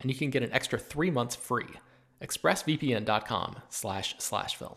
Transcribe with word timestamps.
and 0.00 0.10
you 0.10 0.16
can 0.16 0.30
get 0.30 0.42
an 0.42 0.52
extra 0.52 0.78
three 0.78 1.10
months 1.10 1.36
free. 1.36 1.68
ExpressVPN.com 2.22 3.56
slash 3.68 4.14
slash 4.18 4.56
film. 4.56 4.76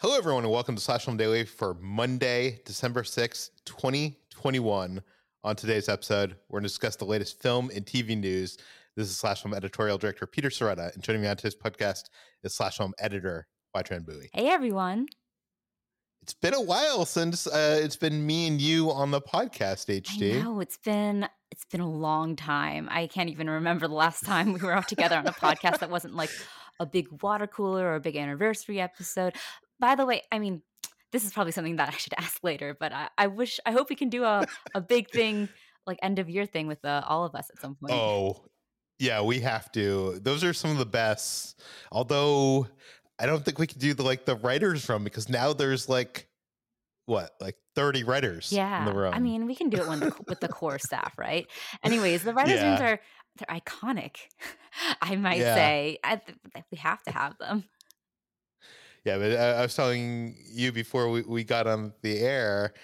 Hello, 0.00 0.16
everyone, 0.16 0.44
and 0.44 0.52
welcome 0.52 0.74
to 0.74 0.80
Slash 0.80 1.06
Film 1.06 1.16
Daily 1.16 1.44
for 1.44 1.74
Monday, 1.80 2.60
December 2.66 3.02
6th, 3.02 3.48
2021. 3.64 5.02
On 5.42 5.56
today's 5.56 5.88
episode, 5.88 6.36
we're 6.48 6.58
going 6.58 6.64
to 6.64 6.68
discuss 6.68 6.96
the 6.96 7.06
latest 7.06 7.40
film 7.40 7.70
and 7.74 7.86
TV 7.86 8.18
news. 8.18 8.58
This 8.94 9.08
is 9.08 9.16
Slash 9.16 9.42
Film 9.42 9.54
editorial 9.54 9.96
director 9.96 10.26
Peter 10.26 10.50
Sciretta, 10.50 10.92
and 10.92 11.02
joining 11.02 11.22
me 11.22 11.28
on 11.28 11.36
today's 11.36 11.54
podcast 11.54 12.10
is 12.42 12.54
Slash 12.54 12.76
Film 12.76 12.92
editor 12.98 13.46
Hoai-Tran 13.74 14.04
Bui. 14.04 14.28
Hey, 14.34 14.48
everyone. 14.48 15.06
It's 16.20 16.34
been 16.34 16.54
a 16.54 16.60
while 16.60 17.06
since 17.06 17.46
uh, 17.46 17.80
it's 17.82 17.96
been 17.96 18.26
me 18.26 18.48
and 18.48 18.60
you 18.60 18.90
on 18.90 19.12
the 19.12 19.20
podcast, 19.20 19.88
HT. 19.88 20.40
I 20.40 20.42
know 20.42 20.60
it's 20.60 20.76
been 20.76 21.28
it's 21.50 21.64
been 21.66 21.80
a 21.80 21.90
long 21.90 22.36
time. 22.36 22.88
I 22.90 23.06
can't 23.06 23.30
even 23.30 23.48
remember 23.48 23.88
the 23.88 23.94
last 23.94 24.24
time 24.24 24.52
we 24.52 24.60
were 24.60 24.74
all 24.74 24.82
together 24.82 25.16
on 25.16 25.26
a 25.26 25.32
podcast 25.32 25.78
that 25.78 25.90
wasn't 25.90 26.14
like 26.14 26.30
a 26.80 26.86
big 26.86 27.06
water 27.22 27.46
cooler 27.46 27.86
or 27.86 27.94
a 27.94 28.00
big 28.00 28.16
anniversary 28.16 28.80
episode. 28.80 29.34
By 29.78 29.94
the 29.94 30.06
way, 30.06 30.22
I 30.30 30.38
mean 30.38 30.62
this 31.12 31.24
is 31.24 31.32
probably 31.32 31.52
something 31.52 31.76
that 31.76 31.88
I 31.88 31.96
should 31.96 32.14
ask 32.18 32.42
later, 32.42 32.76
but 32.78 32.92
I, 32.92 33.08
I 33.16 33.26
wish 33.28 33.60
I 33.64 33.72
hope 33.72 33.88
we 33.88 33.96
can 33.96 34.08
do 34.08 34.24
a, 34.24 34.46
a 34.74 34.80
big 34.80 35.10
thing 35.10 35.48
like 35.86 35.98
end 36.02 36.18
of 36.18 36.28
year 36.28 36.46
thing 36.46 36.66
with 36.66 36.84
uh, 36.84 37.02
all 37.06 37.24
of 37.24 37.34
us 37.34 37.48
at 37.54 37.60
some 37.60 37.76
point. 37.76 37.92
Oh, 37.92 38.44
yeah, 38.98 39.22
we 39.22 39.40
have 39.40 39.70
to. 39.72 40.18
Those 40.20 40.42
are 40.42 40.52
some 40.52 40.70
of 40.70 40.78
the 40.78 40.86
best. 40.86 41.60
Although 41.92 42.66
I 43.18 43.26
don't 43.26 43.44
think 43.44 43.58
we 43.58 43.66
can 43.66 43.78
do 43.78 43.94
the 43.94 44.02
like 44.02 44.24
the 44.24 44.36
writers 44.36 44.88
room 44.88 45.04
because 45.04 45.28
now 45.28 45.52
there's 45.52 45.88
like 45.88 46.25
what 47.06 47.30
like 47.40 47.56
30 47.74 48.04
writers 48.04 48.50
yeah 48.52 48.80
in 48.80 48.84
the 48.84 48.92
room. 48.92 49.14
i 49.14 49.18
mean 49.18 49.46
we 49.46 49.54
can 49.54 49.68
do 49.70 49.78
it 49.78 49.86
when 49.86 50.00
the, 50.00 50.12
with 50.28 50.40
the 50.40 50.48
core 50.48 50.78
staff 50.78 51.16
right 51.18 51.46
anyways 51.82 52.22
the 52.22 52.34
writers 52.34 52.60
Yeah. 52.60 52.68
rooms 52.68 52.80
are 52.80 53.00
they're 53.38 53.60
iconic 53.60 54.16
i 55.00 55.16
might 55.16 55.38
Yeah. 55.40 55.54
say 55.54 55.98
I, 56.04 56.20
we 56.70 56.78
have 56.78 57.02
to 57.04 57.12
have 57.12 57.38
them 57.38 57.64
yeah, 59.04 59.18
but 59.18 59.32
I, 59.38 59.50
I 59.52 59.62
was 59.62 59.76
telling 59.76 60.36
you 60.52 60.72
before 60.72 61.08
we, 61.10 61.22
we 61.22 61.44
got 61.44 61.68
on 61.68 61.92
the 62.02 62.18
air 62.18 62.74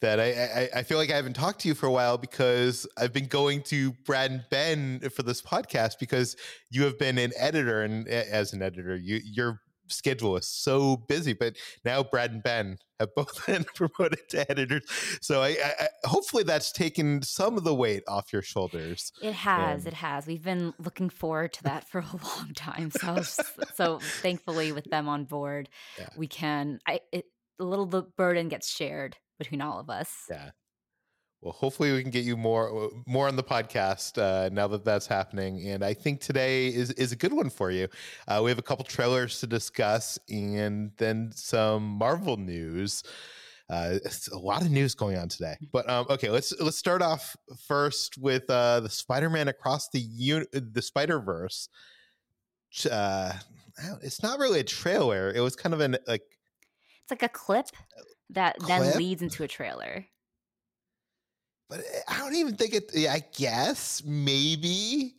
that 0.00 0.20
I, 0.20 0.30
I 0.62 0.68
I 0.76 0.82
feel 0.84 0.96
like 0.96 1.10
I 1.10 1.16
haven't 1.16 1.32
talked 1.34 1.60
to 1.62 1.68
you 1.68 1.74
for 1.74 1.86
a 1.86 1.90
while 1.90 2.18
because 2.18 2.86
I've 2.96 3.12
been 3.12 3.26
going 3.26 3.62
to 3.64 3.90
Brad 4.06 4.30
and 4.30 4.44
Ben 4.48 5.00
for 5.10 5.24
this 5.24 5.42
podcast 5.42 5.98
because 5.98 6.36
you 6.70 6.84
have 6.84 7.00
been 7.00 7.18
an 7.18 7.32
editor 7.36 7.82
and 7.82 8.06
as 8.06 8.52
an 8.52 8.62
editor 8.62 8.94
you 8.96 9.20
your 9.24 9.60
schedule 9.92 10.36
is 10.36 10.46
so 10.48 10.96
busy 10.96 11.32
but 11.32 11.56
now 11.84 12.02
Brad 12.02 12.32
and 12.32 12.42
Ben 12.42 12.78
have 13.00 13.14
both 13.16 13.46
been 13.46 13.64
promoted 13.74 14.28
to 14.30 14.48
editors. 14.50 14.82
So 15.20 15.42
I, 15.42 15.48
I, 15.48 15.74
I 15.80 15.88
hopefully 16.04 16.44
that's 16.44 16.70
taken 16.70 17.22
some 17.22 17.56
of 17.56 17.64
the 17.64 17.74
weight 17.74 18.02
off 18.06 18.32
your 18.32 18.42
shoulders. 18.42 19.12
It 19.20 19.32
has 19.34 19.82
Um, 19.82 19.88
it 19.88 19.94
has. 19.94 20.26
We've 20.26 20.42
been 20.44 20.72
looking 20.78 21.10
forward 21.10 21.52
to 21.54 21.62
that 21.64 21.88
for 21.88 21.98
a 22.00 22.04
long 22.38 22.52
time. 22.54 22.90
So 22.90 23.22
so 23.74 23.98
thankfully 24.00 24.72
with 24.72 24.84
them 24.84 25.08
on 25.08 25.24
board 25.24 25.68
Yeah. 25.98 26.08
we 26.16 26.26
can 26.28 26.78
i 26.86 27.00
it 27.12 27.24
a 27.60 27.64
little 27.64 27.86
the 27.86 28.02
burden 28.02 28.48
gets 28.48 28.68
shared 28.70 29.16
between 29.38 29.60
all 29.60 29.80
of 29.80 29.90
us. 29.90 30.10
Yeah. 30.30 30.50
Well, 31.42 31.52
hopefully 31.52 31.92
we 31.92 32.02
can 32.02 32.12
get 32.12 32.24
you 32.24 32.36
more 32.36 32.90
more 33.04 33.26
on 33.26 33.34
the 33.34 33.42
podcast 33.42 34.16
uh, 34.16 34.48
now 34.50 34.68
that 34.68 34.84
that's 34.84 35.08
happening. 35.08 35.68
And 35.68 35.84
I 35.84 35.92
think 35.92 36.20
today 36.20 36.68
is 36.68 36.92
is 36.92 37.10
a 37.10 37.16
good 37.16 37.32
one 37.32 37.50
for 37.50 37.72
you. 37.72 37.88
Uh, 38.28 38.40
we 38.44 38.50
have 38.52 38.60
a 38.60 38.62
couple 38.62 38.84
trailers 38.84 39.40
to 39.40 39.48
discuss, 39.48 40.20
and 40.28 40.92
then 40.98 41.32
some 41.34 41.82
Marvel 41.82 42.36
news. 42.36 43.02
Uh, 43.68 43.98
it's 44.04 44.28
a 44.28 44.38
lot 44.38 44.62
of 44.62 44.70
news 44.70 44.94
going 44.94 45.18
on 45.18 45.28
today. 45.28 45.56
But 45.72 45.90
um, 45.90 46.06
okay, 46.10 46.30
let's 46.30 46.58
let's 46.60 46.78
start 46.78 47.02
off 47.02 47.36
first 47.66 48.18
with 48.18 48.48
uh, 48.48 48.78
the 48.78 48.90
Spider-Man 48.90 49.48
across 49.48 49.88
the 49.88 50.00
un- 50.00 50.46
the 50.52 50.82
Spider 50.82 51.18
Verse. 51.18 51.68
Uh, 52.88 53.32
it's 54.00 54.22
not 54.22 54.38
really 54.38 54.60
a 54.60 54.64
trailer. 54.64 55.32
It 55.34 55.40
was 55.40 55.56
kind 55.56 55.74
of 55.74 55.80
an 55.80 55.96
like 56.06 56.22
it's 57.02 57.10
like 57.10 57.24
a 57.24 57.28
clip 57.28 57.66
that 58.30 58.56
then 58.68 58.96
leads 58.96 59.22
into 59.22 59.42
a 59.42 59.48
trailer 59.48 60.06
but 61.72 61.84
I 62.06 62.18
don't 62.18 62.34
even 62.34 62.54
think 62.54 62.74
it. 62.74 62.90
Yeah, 62.92 63.14
I 63.14 63.24
guess 63.34 64.02
maybe 64.04 65.16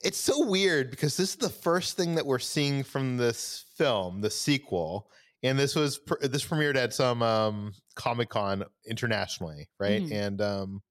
it's 0.00 0.18
so 0.18 0.46
weird 0.46 0.90
because 0.90 1.16
this 1.16 1.30
is 1.30 1.36
the 1.36 1.48
first 1.48 1.96
thing 1.96 2.14
that 2.14 2.24
we're 2.24 2.38
seeing 2.38 2.84
from 2.84 3.16
this 3.16 3.64
film, 3.76 4.20
the 4.20 4.30
sequel, 4.30 5.10
and 5.42 5.58
this 5.58 5.74
was 5.74 5.98
this 6.20 6.46
premiered 6.46 6.76
at 6.76 6.94
some 6.94 7.20
um, 7.20 7.74
Comic 7.96 8.28
Con 8.28 8.62
internationally, 8.86 9.68
right? 9.80 10.02
Mhm. 10.02 10.12
And 10.12 10.40
um, 10.40 10.82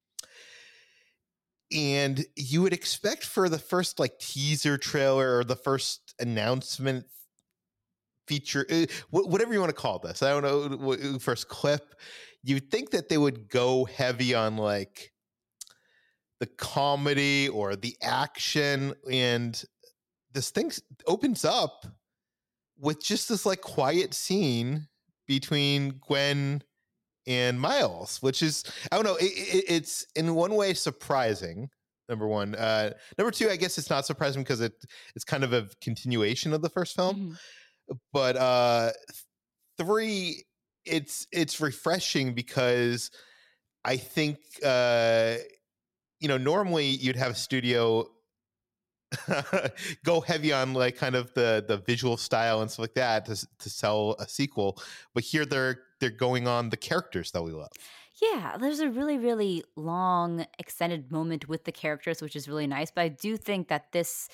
and 1.72 2.22
you 2.36 2.60
would 2.60 2.74
expect 2.74 3.24
for 3.24 3.48
the 3.48 3.58
first 3.58 3.98
like 3.98 4.18
teaser 4.18 4.76
trailer 4.76 5.38
or 5.38 5.44
the 5.44 5.56
first 5.56 6.14
announcement 6.20 7.06
feature, 8.26 8.66
uh, 8.70 8.84
whatever 9.08 9.54
you 9.54 9.60
want 9.60 9.70
to 9.70 9.80
call 9.80 9.98
this, 10.00 10.22
I 10.22 10.38
don't 10.38 10.82
know, 10.82 11.18
first 11.18 11.48
clip 11.48 11.94
you'd 12.44 12.70
think 12.70 12.90
that 12.90 13.08
they 13.08 13.18
would 13.18 13.48
go 13.48 13.84
heavy 13.84 14.34
on 14.34 14.56
like 14.56 15.12
the 16.40 16.46
comedy 16.46 17.48
or 17.48 17.76
the 17.76 17.96
action 18.02 18.94
and 19.10 19.62
this 20.32 20.50
thing 20.50 20.72
opens 21.06 21.44
up 21.44 21.86
with 22.78 23.02
just 23.02 23.28
this 23.28 23.46
like 23.46 23.60
quiet 23.60 24.12
scene 24.14 24.88
between 25.28 26.00
gwen 26.06 26.60
and 27.28 27.60
miles 27.60 28.20
which 28.22 28.42
is 28.42 28.64
i 28.90 28.96
don't 28.96 29.04
know 29.04 29.14
it, 29.16 29.26
it, 29.26 29.64
it's 29.68 30.04
in 30.16 30.34
one 30.34 30.54
way 30.56 30.74
surprising 30.74 31.68
number 32.08 32.26
one 32.26 32.56
uh 32.56 32.90
number 33.16 33.30
two 33.30 33.48
i 33.48 33.54
guess 33.54 33.78
it's 33.78 33.88
not 33.90 34.04
surprising 34.04 34.42
because 34.42 34.60
it 34.60 34.72
it's 35.14 35.24
kind 35.24 35.44
of 35.44 35.52
a 35.52 35.68
continuation 35.80 36.52
of 36.52 36.60
the 36.60 36.68
first 36.68 36.96
film 36.96 37.36
Mhm. 37.90 37.96
but 38.12 38.36
uh 38.36 38.90
three 39.78 40.42
it's 40.84 41.26
it's 41.32 41.60
refreshing 41.60 42.34
because 42.34 43.10
i 43.84 43.96
think 43.96 44.38
uh 44.64 45.36
you 46.20 46.28
know 46.28 46.38
normally 46.38 46.86
you'd 46.86 47.16
have 47.16 47.32
a 47.32 47.36
studio 47.36 48.06
go 50.04 50.20
heavy 50.20 50.52
on 50.52 50.72
like 50.72 50.96
kind 50.96 51.14
of 51.14 51.32
the 51.34 51.64
the 51.68 51.76
visual 51.78 52.16
style 52.16 52.62
and 52.62 52.70
stuff 52.70 52.84
like 52.84 52.94
that 52.94 53.26
to, 53.26 53.46
to 53.58 53.68
sell 53.68 54.16
a 54.18 54.28
sequel 54.28 54.80
but 55.14 55.22
here 55.22 55.44
they're 55.44 55.80
they're 56.00 56.10
going 56.10 56.48
on 56.48 56.70
the 56.70 56.76
characters 56.76 57.30
that 57.32 57.42
we 57.42 57.52
love 57.52 57.70
Yeah, 58.20 58.56
there's 58.58 58.80
a 58.80 58.90
really, 58.90 59.18
really 59.18 59.64
long 59.74 60.46
extended 60.58 61.10
moment 61.10 61.48
with 61.48 61.64
the 61.64 61.72
characters, 61.72 62.20
which 62.20 62.36
is 62.36 62.46
really 62.46 62.66
nice. 62.66 62.90
But 62.90 63.02
I 63.02 63.08
do 63.08 63.36
think 63.36 63.68
that 63.68 63.90
this 63.92 64.28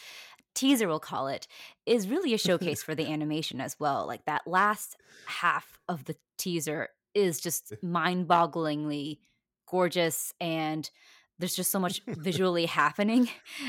teaser, 0.59 0.89
we'll 0.89 1.01
call 1.01 1.29
it, 1.29 1.47
is 1.87 2.09
really 2.09 2.35
a 2.35 2.39
showcase 2.49 2.83
for 2.83 2.95
the 2.95 3.07
animation 3.07 3.61
as 3.61 3.77
well. 3.79 4.07
Like 4.07 4.25
that 4.27 4.47
last 4.47 4.97
half 5.27 5.79
of 5.89 6.05
the 6.05 6.17
teaser 6.37 6.89
is 7.15 7.41
just 7.41 7.73
mind-bogglingly 7.83 9.19
gorgeous 9.69 10.33
and 10.41 10.91
there's 11.39 11.55
just 11.55 11.71
so 11.71 11.79
much 11.79 12.03
visually 12.07 12.67
happening 12.67 13.29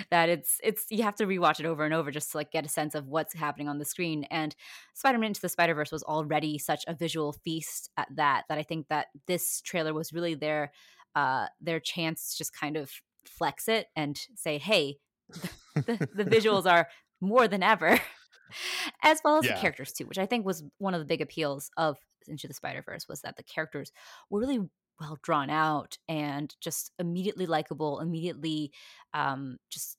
that 0.09 0.30
it's 0.30 0.59
it's 0.63 0.86
you 0.89 1.03
have 1.03 1.15
to 1.15 1.25
rewatch 1.25 1.59
it 1.59 1.65
over 1.65 1.83
and 1.83 1.94
over 1.94 2.09
just 2.09 2.31
to 2.31 2.38
like 2.38 2.51
get 2.51 2.65
a 2.65 2.69
sense 2.69 2.95
of 2.95 3.07
what's 3.07 3.33
happening 3.33 3.68
on 3.68 3.80
the 3.80 3.85
screen 3.85 4.24
and 4.31 4.56
spider-man 4.94 5.27
into 5.27 5.42
the 5.42 5.50
spider-verse 5.50 5.92
was 5.92 6.03
already 6.03 6.57
such 6.57 6.85
a 6.88 6.94
visual 6.94 7.33
feast 7.33 7.89
at 7.97 8.07
that 8.15 8.44
that 8.47 8.57
i 8.57 8.63
think 8.63 8.88
that 8.88 9.07
this 9.27 9.59
trailer 9.62 9.94
was 9.94 10.13
really 10.13 10.35
their 10.35 10.71
uh 11.15 11.47
their 11.59 11.81
chance 11.81 12.31
to 12.31 12.38
just 12.38 12.56
kind 12.57 12.77
of 12.77 12.89
flex 13.25 13.68
it 13.68 13.88
and 13.95 14.21
say 14.35 14.57
hey 14.57 14.97
the, 15.75 16.07
the, 16.13 16.25
visuals 16.25 16.65
are 16.65 16.87
more 17.21 17.47
than 17.47 17.63
ever. 17.63 17.99
As 19.03 19.21
well 19.23 19.37
as 19.37 19.45
Yeah. 19.45 19.53
the 19.53 19.59
characters 19.61 19.93
too 19.93 20.05
which 20.07 20.17
i 20.17 20.25
think 20.25 20.43
was 20.43 20.63
one 20.79 20.95
of 20.95 20.99
the 20.99 21.05
big 21.05 21.21
appeals 21.21 21.69
of 21.77 21.97
into 22.27 22.47
the 22.47 22.53
spider-verse 22.53 23.07
was 23.07 23.21
that 23.21 23.37
the 23.37 23.43
characters 23.43 23.91
were 24.31 24.39
really 24.39 24.59
well 24.99 25.19
drawn 25.21 25.51
out 25.51 25.99
and 26.07 26.55
just 26.59 26.91
immediately 26.97 27.45
likable 27.45 27.99
immediately 27.99 28.71
um 29.13 29.57
just 29.69 29.97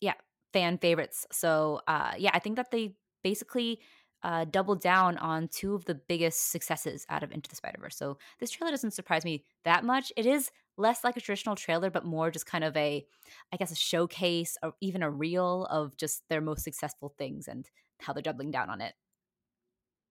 yeah 0.00 0.14
fan 0.52 0.78
favorites. 0.78 1.26
So 1.32 1.80
uh 1.88 2.12
yeah 2.16 2.30
i 2.34 2.38
think 2.38 2.54
that 2.56 2.70
they 2.70 2.94
basically 3.24 3.80
uh 4.22 4.44
doubled 4.44 4.80
down 4.80 5.18
on 5.18 5.48
two 5.48 5.74
of 5.74 5.84
the 5.84 5.94
biggest 5.94 6.50
successes 6.52 7.04
out 7.08 7.22
of 7.24 7.32
into 7.32 7.50
the 7.50 7.56
spider-verse. 7.56 7.96
So 7.96 8.18
this 8.38 8.50
trailer 8.50 8.70
doesn't 8.70 8.92
surprise 8.92 9.24
me 9.24 9.44
that 9.64 9.84
much. 9.84 10.12
It 10.16 10.26
is 10.26 10.50
less 10.76 11.04
like 11.04 11.16
a 11.16 11.20
traditional 11.20 11.56
trailer 11.56 11.90
but 11.90 12.04
more 12.04 12.30
just 12.30 12.46
kind 12.46 12.64
of 12.64 12.76
a 12.76 13.06
i 13.52 13.56
guess 13.56 13.70
a 13.70 13.76
showcase 13.76 14.56
or 14.62 14.74
even 14.80 15.02
a 15.02 15.10
reel 15.10 15.66
of 15.66 15.96
just 15.96 16.22
their 16.28 16.40
most 16.40 16.64
successful 16.64 17.14
things 17.18 17.48
and 17.48 17.70
how 18.00 18.12
they're 18.12 18.22
doubling 18.22 18.50
down 18.50 18.70
on 18.70 18.80
it 18.80 18.94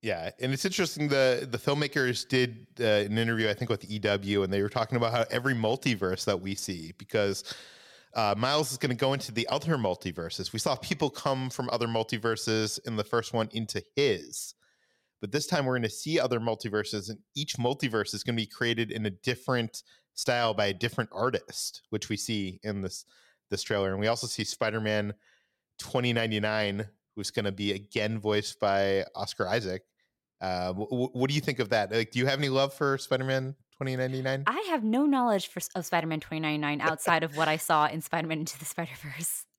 Yeah, 0.02 0.32
and 0.40 0.52
it's 0.52 0.66
interesting. 0.66 1.10
the 1.10 1.48
The 1.50 1.60
filmmakers 1.60 2.28
did 2.28 2.68
uh, 2.80 2.84
an 2.84 3.18
interview, 3.18 3.50
I 3.50 3.54
think, 3.54 3.70
with 3.70 3.90
EW, 3.90 4.44
and 4.44 4.52
they 4.52 4.62
were 4.64 4.70
talking 4.70 4.96
about 4.98 5.12
how 5.14 5.26
every 5.30 5.54
multiverse 5.54 6.26
that 6.26 6.42
we 6.42 6.56
see, 6.56 6.92
because 6.94 7.44
uh, 8.16 8.34
Miles 8.38 8.72
is 8.72 8.78
going 8.80 8.90
to 8.90 8.96
go 8.96 9.14
into 9.14 9.32
the 9.32 9.48
other 9.50 9.78
multiverses. 9.78 10.54
We 10.54 10.60
saw 10.60 10.76
people 10.76 11.10
come 11.12 11.50
from 11.52 11.70
other 11.72 11.88
multiverses 11.88 12.80
in 12.88 12.96
the 12.96 13.04
first 13.04 13.32
one 13.34 13.50
into 13.52 13.84
his, 13.96 14.56
but 15.22 15.32
this 15.32 15.48
time 15.48 15.66
we're 15.66 15.74
going 15.76 15.84
to 15.84 15.90
see 15.90 16.20
other 16.20 16.40
multiverses, 16.40 17.10
and 17.10 17.20
each 17.36 17.56
multiverse 17.58 18.14
is 18.14 18.24
going 18.24 18.36
to 18.36 18.42
be 18.44 18.48
created 18.48 18.92
in 18.92 19.06
a 19.06 19.12
different 19.12 19.84
style 20.16 20.54
by 20.54 20.68
a 20.68 20.74
different 20.74 21.10
artist, 21.14 21.82
which 21.90 22.10
we 22.10 22.18
see 22.18 22.60
in 22.64 22.82
this 22.82 23.06
this 23.50 23.64
trailer. 23.64 23.92
And 23.92 24.00
we 24.00 24.08
also 24.08 24.28
see 24.28 24.44
Spider 24.44 24.82
Man 24.82 25.14
twenty 25.80 26.14
ninety 26.14 26.40
nine, 26.40 26.88
who's 27.16 27.32
going 27.32 27.46
to 27.46 27.52
be 27.52 27.72
again 27.74 28.20
voiced 28.20 28.60
by 28.60 29.06
Oscar 29.16 29.48
Isaac. 29.48 29.84
Uh, 30.40 30.74
wh- 30.74 31.16
what 31.16 31.30
do 31.30 31.36
you 31.36 31.42
think 31.42 31.60
of 31.60 31.70
that? 31.70 31.92
Like, 31.92 32.12
do 32.12 32.20
you 32.20 32.26
have 32.26 32.40
any 32.40 32.50
love 32.50 32.74
for 32.74 32.98
Spider 32.98 33.26
Man 33.26 33.56
twenty 33.78 33.96
ninety 33.96 34.22
nine? 34.22 34.44
I 34.48 34.68
have 34.70 34.84
no 34.84 35.06
knowledge 35.06 35.48
for, 35.48 35.62
of 35.76 35.86
Spider 35.86 36.08
Man 36.08 36.20
2099 36.20 36.82
outside 36.90 37.24
of 37.24 37.36
what 37.38 37.48
I 37.48 37.58
saw 37.58 37.88
in 37.88 38.02
Spider 38.02 38.28
Man 38.28 38.40
Into 38.40 38.58
the 38.58 38.66
Spider 38.66 38.92
Verse. 39.02 39.46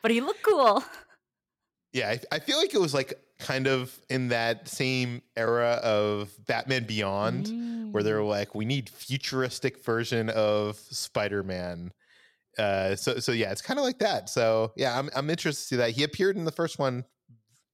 But 0.00 0.10
he 0.10 0.22
looked 0.22 0.42
cool. 0.42 0.82
Yeah, 1.92 2.10
I, 2.10 2.20
I 2.36 2.38
feel 2.38 2.58
like 2.58 2.74
it 2.74 2.80
was 2.80 2.92
like 2.94 3.14
kind 3.38 3.66
of 3.66 3.98
in 4.10 4.28
that 4.28 4.68
same 4.68 5.22
era 5.36 5.80
of 5.82 6.30
Batman 6.46 6.84
Beyond, 6.84 7.92
where 7.94 8.02
they're 8.02 8.18
Mm. 8.18 8.28
like, 8.28 8.54
we 8.54 8.64
need 8.66 8.88
futuristic 8.90 9.82
version 9.84 10.28
of 10.30 10.76
Spider 10.76 11.42
Man. 11.42 11.92
Uh, 12.58 12.94
so 12.96 13.18
so 13.20 13.32
yeah, 13.32 13.52
it's 13.52 13.62
kind 13.62 13.78
of 13.78 13.84
like 13.84 13.98
that. 14.00 14.28
So 14.28 14.72
yeah, 14.76 14.98
I'm 14.98 15.08
I'm 15.14 15.30
interested 15.30 15.62
to 15.62 15.68
see 15.68 15.76
that 15.76 15.90
he 15.92 16.02
appeared 16.02 16.36
in 16.36 16.44
the 16.44 16.50
first 16.52 16.78
one, 16.78 17.04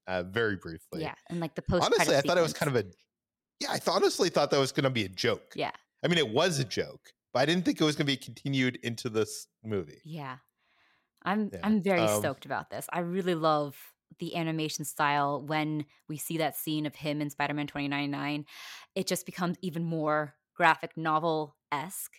uh, 0.06 0.22
very 0.24 0.56
briefly. 0.56 1.00
Yeah, 1.02 1.14
and 1.30 1.40
like 1.40 1.54
the 1.54 1.62
post. 1.62 1.84
honestly, 1.84 2.14
I 2.16 2.20
thought 2.20 2.36
it 2.38 2.42
was 2.42 2.52
kind 2.52 2.68
of 2.68 2.76
a 2.76 2.90
yeah. 3.60 3.70
I 3.72 3.78
th- 3.78 3.88
honestly 3.88 4.28
thought 4.28 4.50
that 4.50 4.58
was 4.60 4.72
going 4.72 4.84
to 4.84 4.90
be 4.90 5.04
a 5.04 5.08
joke. 5.08 5.54
Yeah, 5.56 5.70
I 6.04 6.08
mean, 6.08 6.18
it 6.18 6.28
was 6.28 6.58
a 6.58 6.64
joke, 6.64 7.00
but 7.32 7.40
I 7.40 7.46
didn't 7.46 7.64
think 7.64 7.80
it 7.80 7.84
was 7.84 7.96
going 7.96 8.06
to 8.06 8.12
be 8.12 8.16
continued 8.18 8.78
into 8.82 9.08
this 9.08 9.46
movie. 9.64 10.00
yeah. 10.04 10.36
I'm 11.26 11.48
Yeah, 11.50 11.60
I'm 11.62 11.82
very 11.82 12.00
um, 12.02 12.20
stoked 12.20 12.44
about 12.44 12.68
this. 12.68 12.86
I 12.92 12.98
really 13.00 13.34
love 13.34 13.74
the 14.18 14.36
animation 14.36 14.84
style 14.84 15.42
when 15.42 15.84
we 16.08 16.16
see 16.16 16.38
that 16.38 16.56
scene 16.56 16.86
of 16.86 16.94
him 16.94 17.20
in 17.20 17.30
Spider 17.30 17.54
Man 17.54 17.66
2099. 17.66 18.46
It 18.94 19.06
just 19.06 19.26
becomes 19.26 19.56
even 19.60 19.84
more 19.84 20.34
graphic 20.54 20.96
novel 20.96 21.56
esque. 21.72 22.16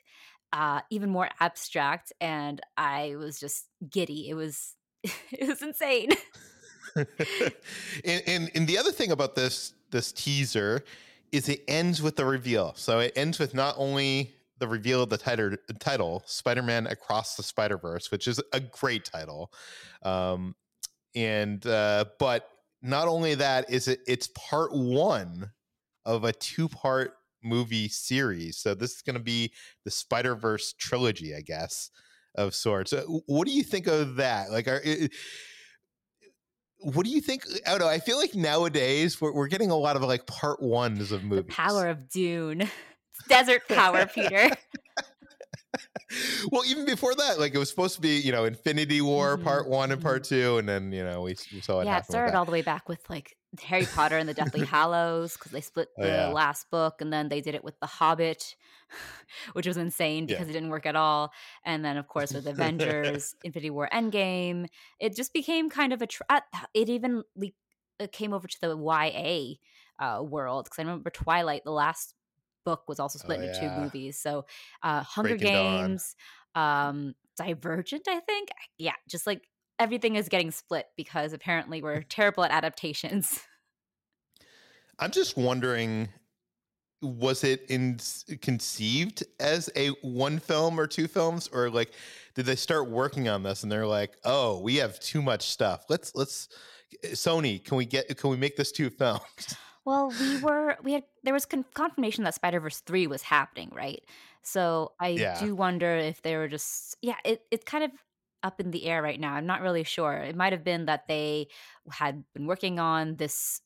Uh, 0.54 0.80
even 0.90 1.10
more 1.10 1.28
abstract, 1.42 2.14
and 2.22 2.62
I 2.78 3.16
was 3.18 3.40
just 3.40 3.66
giddy. 3.90 4.30
It 4.30 4.36
was, 4.36 4.76
it 5.04 5.50
was 5.50 5.62
insane. 5.62 6.12
and, 6.96 8.24
and 8.26 8.52
and 8.56 8.68
the 8.68 8.78
other 8.78 8.92
thing 8.92 9.12
about 9.12 9.36
this 9.36 9.74
this 9.92 10.12
teaser 10.12 10.84
is 11.32 11.50
it 11.50 11.64
ends 11.68 12.02
with 12.02 12.16
the 12.16 12.26
reveal. 12.26 12.74
So 12.76 13.00
it 13.00 13.14
ends 13.16 13.40
with 13.40 13.54
not 13.54 13.76
only 13.78 14.34
the 14.60 14.68
reveal 14.68 15.04
of 15.04 15.10
the 15.10 15.18
title, 15.18 15.52
title 15.80 16.24
Spider-Man 16.26 16.88
Across 16.88 17.36
the 17.36 17.44
Spider-Verse, 17.44 18.10
which 18.10 18.28
is 18.28 18.42
a 18.54 18.60
great 18.62 19.04
title, 19.04 19.52
um, 20.04 20.56
and 21.16 21.66
uh, 21.66 22.06
but 22.20 22.50
not 22.82 23.08
only 23.08 23.36
that 23.36 23.70
is 23.70 23.88
it 23.88 24.00
it's 24.08 24.30
part 24.36 24.72
one 24.74 25.52
of 26.06 26.24
a 26.24 26.32
two-part 26.32 27.14
movie 27.44 27.88
series. 27.88 28.58
So 28.58 28.74
this 28.74 28.96
is 28.96 29.02
going 29.02 29.16
to 29.16 29.24
be 29.24 29.52
the 29.86 29.92
Spider-Verse 29.92 30.74
trilogy, 30.74 31.36
I 31.36 31.42
guess, 31.42 31.90
of 32.36 32.54
sorts. 32.54 32.94
What 33.28 33.48
do 33.48 33.54
you 33.54 33.64
think 33.64 33.88
of 33.88 34.18
that? 34.18 34.52
Like, 34.52 34.68
are 34.68 34.82
what 36.80 37.06
do 37.06 37.12
you 37.12 37.22
think? 37.22 37.46
I 37.66 37.72
don't 37.72 37.80
know. 37.80 37.88
I 37.88 38.00
feel 38.00 38.18
like 38.18 38.36
nowadays 38.36 39.20
we're, 39.20 39.34
we're 39.34 39.48
getting 39.48 39.72
a 39.72 39.76
lot 39.76 39.96
of 39.96 40.04
like 40.04 40.28
part 40.28 40.62
ones 40.62 41.12
of 41.12 41.22
the 41.22 41.28
movies. 41.28 41.56
power 41.56 41.88
of 41.88 42.10
Dune, 42.10 42.70
desert 43.28 43.68
power, 43.68 44.06
Peter. 44.06 44.52
well, 46.52 46.64
even 46.66 46.86
before 46.86 47.16
that, 47.16 47.40
like 47.40 47.54
it 47.54 47.58
was 47.58 47.70
supposed 47.70 47.96
to 47.96 48.02
be, 48.02 48.18
you 48.20 48.32
know, 48.32 48.46
Infinity 48.46 49.02
War 49.02 49.38
Mhm, 49.38 49.44
part 49.44 49.68
one 49.68 49.92
and 49.92 50.02
part 50.02 50.24
two, 50.24 50.58
and 50.58 50.68
then 50.68 50.92
you 50.92 51.04
know 51.04 51.22
we, 51.22 51.36
we 51.52 51.62
saw 51.62 51.82
it. 51.82 51.86
yeah, 51.86 51.98
it 51.98 52.06
started 52.06 52.36
all 52.36 52.46
the 52.46 52.52
way 52.52 52.62
back 52.62 52.88
with 52.88 53.10
like 53.10 53.38
Harry 53.62 53.86
Potter 53.86 54.18
and 54.18 54.28
the 54.30 54.34
Deathly 54.34 54.62
Hallows 54.64 55.34
because 55.34 55.52
they 55.52 55.62
split 55.62 55.90
Oh, 55.98 56.04
the 56.04 56.30
yeah. 56.30 56.30
last 56.30 56.70
book, 56.70 57.02
and 57.02 57.12
then 57.12 57.30
they 57.30 57.42
did 57.42 57.56
it 57.56 57.64
with 57.64 57.80
The 57.80 57.88
Hobbit, 57.88 58.56
which 59.54 59.68
was 59.68 59.78
insane 59.78 60.28
Yeah. 60.28 60.36
because 60.36 60.50
it 60.50 60.54
didn't 60.54 60.70
work 60.70 60.86
at 60.86 60.96
all. 60.96 61.32
And 61.66 61.84
then, 61.84 61.98
of 61.98 62.08
course, 62.08 62.34
with 62.34 62.48
Avengers, 62.48 63.36
Infinity 63.44 63.72
War, 63.72 63.90
Endgame, 63.92 64.68
it 65.00 65.16
just 65.16 65.34
became 65.34 65.70
kind 65.70 65.92
of 65.94 66.02
a. 66.02 66.08
Tr- 66.08 66.24
it 66.74 66.90
even 66.90 67.24
le- 67.36 67.52
it 68.00 68.12
came 68.12 68.34
over 68.34 68.48
to 68.48 68.58
the 68.62 68.78
YA 68.78 69.60
uh, 70.00 70.22
world 70.24 70.66
because 70.66 70.80
I 70.80 70.84
remember 70.84 71.10
Twilight, 71.10 71.64
the 71.66 71.72
last 71.72 72.14
book 72.66 72.84
was 72.88 73.00
also 73.00 73.20
split 73.20 73.40
Oh, 73.40 73.44
into 73.44 73.60
two 73.60 73.70
movies. 73.70 74.20
So, 74.20 74.46
uh, 74.84 75.04
Hunger 75.04 75.30
Breaking. 75.38 75.48
Games, 75.48 76.16
um, 76.56 77.16
Divergent, 77.38 78.08
I 78.08 78.20
think. 78.20 78.50
Yeah, 78.78 78.96
just 79.10 79.28
like 79.28 79.48
everything 79.80 80.16
is 80.16 80.30
getting 80.30 80.52
split 80.52 80.88
because 80.98 81.34
apparently 81.34 81.82
we're 81.82 82.02
terrible 82.10 82.44
at 82.44 82.52
adaptations. 82.52 83.40
I'm 85.00 85.12
just 85.12 85.36
wondering, 85.36 86.10
was 87.02 87.44
it 87.44 87.66
in 87.70 88.00
conceived 88.42 89.24
as 89.40 89.70
a 89.76 89.90
one 90.02 90.40
film 90.40 90.80
or 90.80 90.88
two 90.88 91.08
films, 91.08 91.50
or 91.52 91.70
like 91.70 91.92
did 92.34 92.46
they 92.46 92.56
start 92.56 92.90
working 92.90 93.28
on 93.28 93.44
this 93.44 93.64
and 93.64 93.72
they're 93.72 93.86
like, 93.88 94.16
oh, 94.24 94.60
we 94.62 94.78
have 94.78 95.00
too 95.00 95.22
much 95.22 95.50
stuff. 95.50 95.86
Let's 95.90 96.16
let's 96.16 96.48
Sony, 97.04 97.64
can 97.64 97.76
we 97.78 97.86
get 97.86 98.18
can 98.18 98.30
we 98.30 98.38
make 98.38 98.56
this 98.56 98.72
two 98.72 98.90
films? 99.02 99.56
Well, 99.86 100.14
we 100.14 100.36
were 100.36 100.78
we 100.84 100.94
had 100.94 101.04
there 101.24 101.34
was 101.34 101.46
con- 101.46 101.66
confirmation 101.74 102.24
that 102.24 102.34
Spider 102.36 102.60
Verse 102.60 102.80
three 102.82 103.08
was 103.08 103.22
happening, 103.22 103.70
right? 103.74 104.04
So 104.42 104.94
I 105.00 105.18
Yeah. 105.18 105.30
do 105.34 105.56
wonder 105.56 105.96
if 105.96 106.22
they 106.24 106.36
were 106.38 106.48
just 106.48 106.98
yeah, 107.02 107.18
it 107.24 107.44
it's 107.52 107.64
kind 107.66 107.84
of 107.84 107.92
up 108.44 108.60
in 108.60 108.72
the 108.72 108.86
air 108.86 109.02
right 109.02 109.20
now. 109.20 109.34
I'm 109.34 109.46
not 109.46 109.62
really 109.62 109.84
sure. 109.84 110.14
It 110.18 110.36
might 110.36 110.54
have 110.54 110.64
been 110.64 110.86
that 110.86 111.08
they 111.08 111.48
had 111.92 112.24
been 112.34 112.48
working 112.48 112.80
on 112.80 113.18
this 113.18 113.62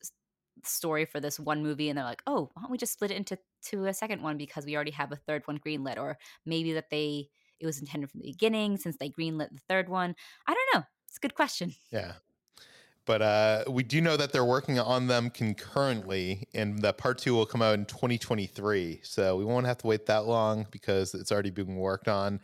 story 0.63 1.05
for 1.05 1.19
this 1.21 1.39
one 1.39 1.63
movie, 1.63 1.87
and 1.89 1.97
they're 1.97 2.05
like, 2.05 2.23
oh, 2.27 2.49
why 2.53 2.63
don't 2.63 2.71
we 2.71 2.77
just 2.77 2.93
split 2.93 3.11
it 3.11 3.17
into 3.17 3.37
to 3.63 3.85
a 3.85 3.93
second 3.93 4.21
one 4.21 4.37
because 4.37 4.65
we 4.65 4.75
already 4.75 4.91
have 4.91 5.11
a 5.13 5.15
third 5.17 5.47
one 5.47 5.57
greenlit, 5.59 5.97
or 5.97 6.17
maybe 6.45 6.73
that 6.73 6.89
they 6.89 7.29
it 7.59 7.65
was 7.65 7.79
intended 7.79 8.09
from 8.11 8.21
the 8.21 8.31
beginning 8.31 8.77
since 8.77 8.97
they 8.97 9.09
greenlit 9.09 9.51
the 9.51 9.61
third 9.69 9.87
one. 9.89 10.15
I 10.47 10.53
don't 10.53 10.81
know. 10.81 10.85
It's 11.07 11.17
a 11.17 11.21
good 11.21 11.35
question. 11.35 11.75
Yeah. 11.91 12.15
But 13.09 13.23
uh, 13.23 13.63
we 13.67 13.81
do 13.81 14.01
know 14.01 14.15
that 14.17 14.31
they're 14.31 14.45
working 14.45 14.77
on 14.77 15.07
them 15.07 15.31
concurrently, 15.31 16.47
and 16.53 16.79
the 16.79 16.93
part 16.93 17.17
two 17.17 17.33
will 17.33 17.47
come 17.47 17.59
out 17.59 17.73
in 17.73 17.85
2023. 17.85 18.99
So 19.01 19.35
we 19.35 19.43
won't 19.43 19.65
have 19.65 19.79
to 19.79 19.87
wait 19.87 20.05
that 20.05 20.27
long 20.27 20.67
because 20.69 21.15
it's 21.15 21.31
already 21.31 21.49
being 21.49 21.77
worked 21.77 22.07
on. 22.07 22.39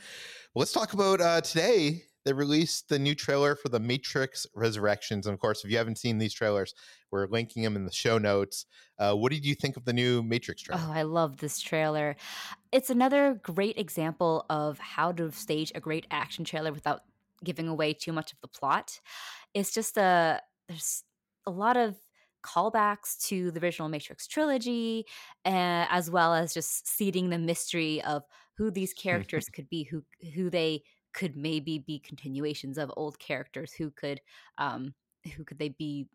Let's 0.55 0.72
talk 0.72 0.93
about 0.93 1.22
uh, 1.22 1.41
today. 1.41 2.01
They 2.24 2.34
released 2.34 2.89
the 2.89 2.98
new 2.98 3.13
trailer 3.13 3.55
for 3.55 3.69
The 3.69 3.79
Matrix 3.79 4.48
Resurrections. 4.55 5.27
And 5.27 5.36
of 5.36 5.39
course, 5.39 5.63
if 5.63 5.69
you 5.69 5.77
haven't 5.77 6.00
seen 6.00 6.17
these 6.17 6.34
trailers, 6.34 6.74
we're 7.12 7.27
linking 7.27 7.62
them 7.62 7.75
in 7.75 7.86
the 7.86 7.91
show 7.91 8.17
notes. 8.17 8.65
Uh, 8.98 9.13
what 9.13 9.31
did 9.31 9.45
you 9.45 9.53
think 9.53 9.77
of 9.77 9.86
the 9.86 9.93
new 9.93 10.24
Matrix 10.24 10.63
trailer? 10.63 10.81
Oh, 10.84 10.91
I 10.91 11.03
love 11.03 11.38
this 11.38 11.60
trailer. 11.60 12.15
It's 12.72 12.89
another 12.89 13.39
great 13.43 13.77
example 13.77 14.48
of 14.50 14.79
how 14.79 15.12
to 15.12 15.31
stage 15.31 15.72
a 15.75 15.79
great 15.79 16.07
action 16.10 16.43
trailer 16.43 16.74
without 16.74 17.01
giving 17.43 17.67
away 17.67 17.93
too 17.93 18.12
much 18.12 18.34
of 18.34 18.41
the 18.41 18.48
plot. 18.48 19.00
It's 19.53 19.72
just 19.72 19.95
a 19.98 20.41
there's 20.67 21.03
a 21.45 21.51
lot 21.51 21.77
of 21.77 21.95
callbacks 22.43 23.17
to 23.27 23.51
the 23.51 23.60
original 23.60 23.89
Matrix 23.89 24.27
trilogy, 24.27 25.05
uh, 25.45 25.88
as 25.89 26.12
well 26.12 26.34
as 26.34 26.53
just 26.53 26.88
seeding 26.88 27.29
the 27.29 27.39
mystery 27.39 28.01
of 28.03 28.24
who 28.57 28.72
these 28.72 28.93
characters 28.93 29.50
could 29.53 29.69
be, 29.69 29.84
who 29.84 30.03
who 30.34 30.50
they 30.50 30.84
could 31.13 31.36
maybe 31.36 31.79
be 31.79 32.00
continuations 32.00 32.77
of 32.77 32.91
old 32.98 33.19
characters, 33.19 33.74
who 33.74 33.91
could 33.91 34.22
um, 34.57 34.93
who 35.36 35.43
could 35.43 35.60
they 35.60 35.69
be 35.69 36.07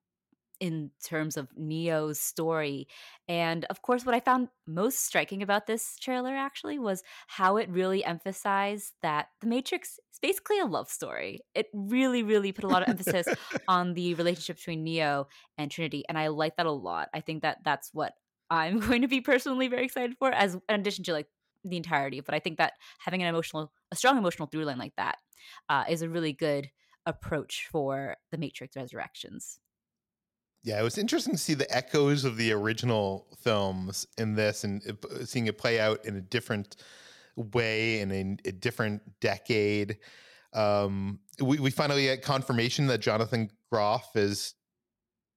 in 0.60 0.90
terms 1.02 1.36
of 1.36 1.48
Neo's 1.56 2.20
story. 2.20 2.86
And 3.28 3.64
of 3.66 3.80
course, 3.82 4.04
what 4.04 4.14
I 4.14 4.20
found 4.20 4.48
most 4.66 5.04
striking 5.04 5.42
about 5.42 5.66
this 5.66 5.96
trailer 5.98 6.34
actually 6.34 6.78
was 6.78 7.02
how 7.26 7.56
it 7.56 7.70
really 7.70 8.04
emphasized 8.04 8.92
that 9.02 9.28
The 9.40 9.46
Matrix 9.46 9.98
is 10.12 10.18
basically 10.20 10.60
a 10.60 10.66
love 10.66 10.90
story. 10.90 11.40
It 11.54 11.66
really, 11.72 12.22
really 12.22 12.52
put 12.52 12.64
a 12.64 12.68
lot 12.68 12.82
of 12.82 12.90
emphasis 12.90 13.26
on 13.68 13.94
the 13.94 14.14
relationship 14.14 14.58
between 14.58 14.84
Neo 14.84 15.26
and 15.56 15.70
Trinity. 15.70 16.04
And 16.08 16.18
I 16.18 16.28
like 16.28 16.56
that 16.56 16.66
a 16.66 16.70
lot. 16.70 17.08
I 17.14 17.20
think 17.20 17.42
that 17.42 17.58
that's 17.64 17.90
what 17.94 18.12
I'm 18.50 18.80
going 18.86 19.02
to 19.02 19.08
be 19.08 19.22
personally 19.22 19.68
very 19.68 19.86
excited 19.86 20.16
for, 20.18 20.30
as 20.30 20.54
in 20.54 20.80
addition 20.80 21.04
to 21.04 21.14
like 21.14 21.28
the 21.64 21.78
entirety. 21.78 22.20
But 22.20 22.34
I 22.34 22.38
think 22.38 22.58
that 22.58 22.74
having 22.98 23.22
an 23.22 23.28
emotional, 23.28 23.72
a 23.90 23.96
strong 23.96 24.18
emotional 24.18 24.46
through 24.46 24.64
line 24.64 24.78
like 24.78 24.96
that 24.96 25.16
uh, 25.70 25.84
is 25.88 26.02
a 26.02 26.08
really 26.08 26.34
good 26.34 26.68
approach 27.06 27.66
for 27.72 28.16
the 28.30 28.38
Matrix 28.38 28.76
Resurrections. 28.76 29.58
Yeah, 30.62 30.78
it 30.78 30.82
was 30.82 30.98
interesting 30.98 31.34
to 31.34 31.38
see 31.38 31.54
the 31.54 31.74
echoes 31.74 32.24
of 32.24 32.36
the 32.36 32.52
original 32.52 33.26
films 33.42 34.06
in 34.18 34.34
this 34.34 34.64
and 34.64 34.82
seeing 35.24 35.46
it 35.46 35.56
play 35.56 35.80
out 35.80 36.04
in 36.04 36.16
a 36.16 36.20
different 36.20 36.76
way 37.36 38.00
and 38.00 38.12
in 38.12 38.38
a, 38.44 38.48
a 38.50 38.52
different 38.52 39.00
decade. 39.20 39.98
Um, 40.52 41.20
we, 41.40 41.58
we 41.58 41.70
finally 41.70 42.04
get 42.04 42.22
confirmation 42.22 42.88
that 42.88 42.98
Jonathan 42.98 43.50
Groff 43.70 44.14
is 44.16 44.54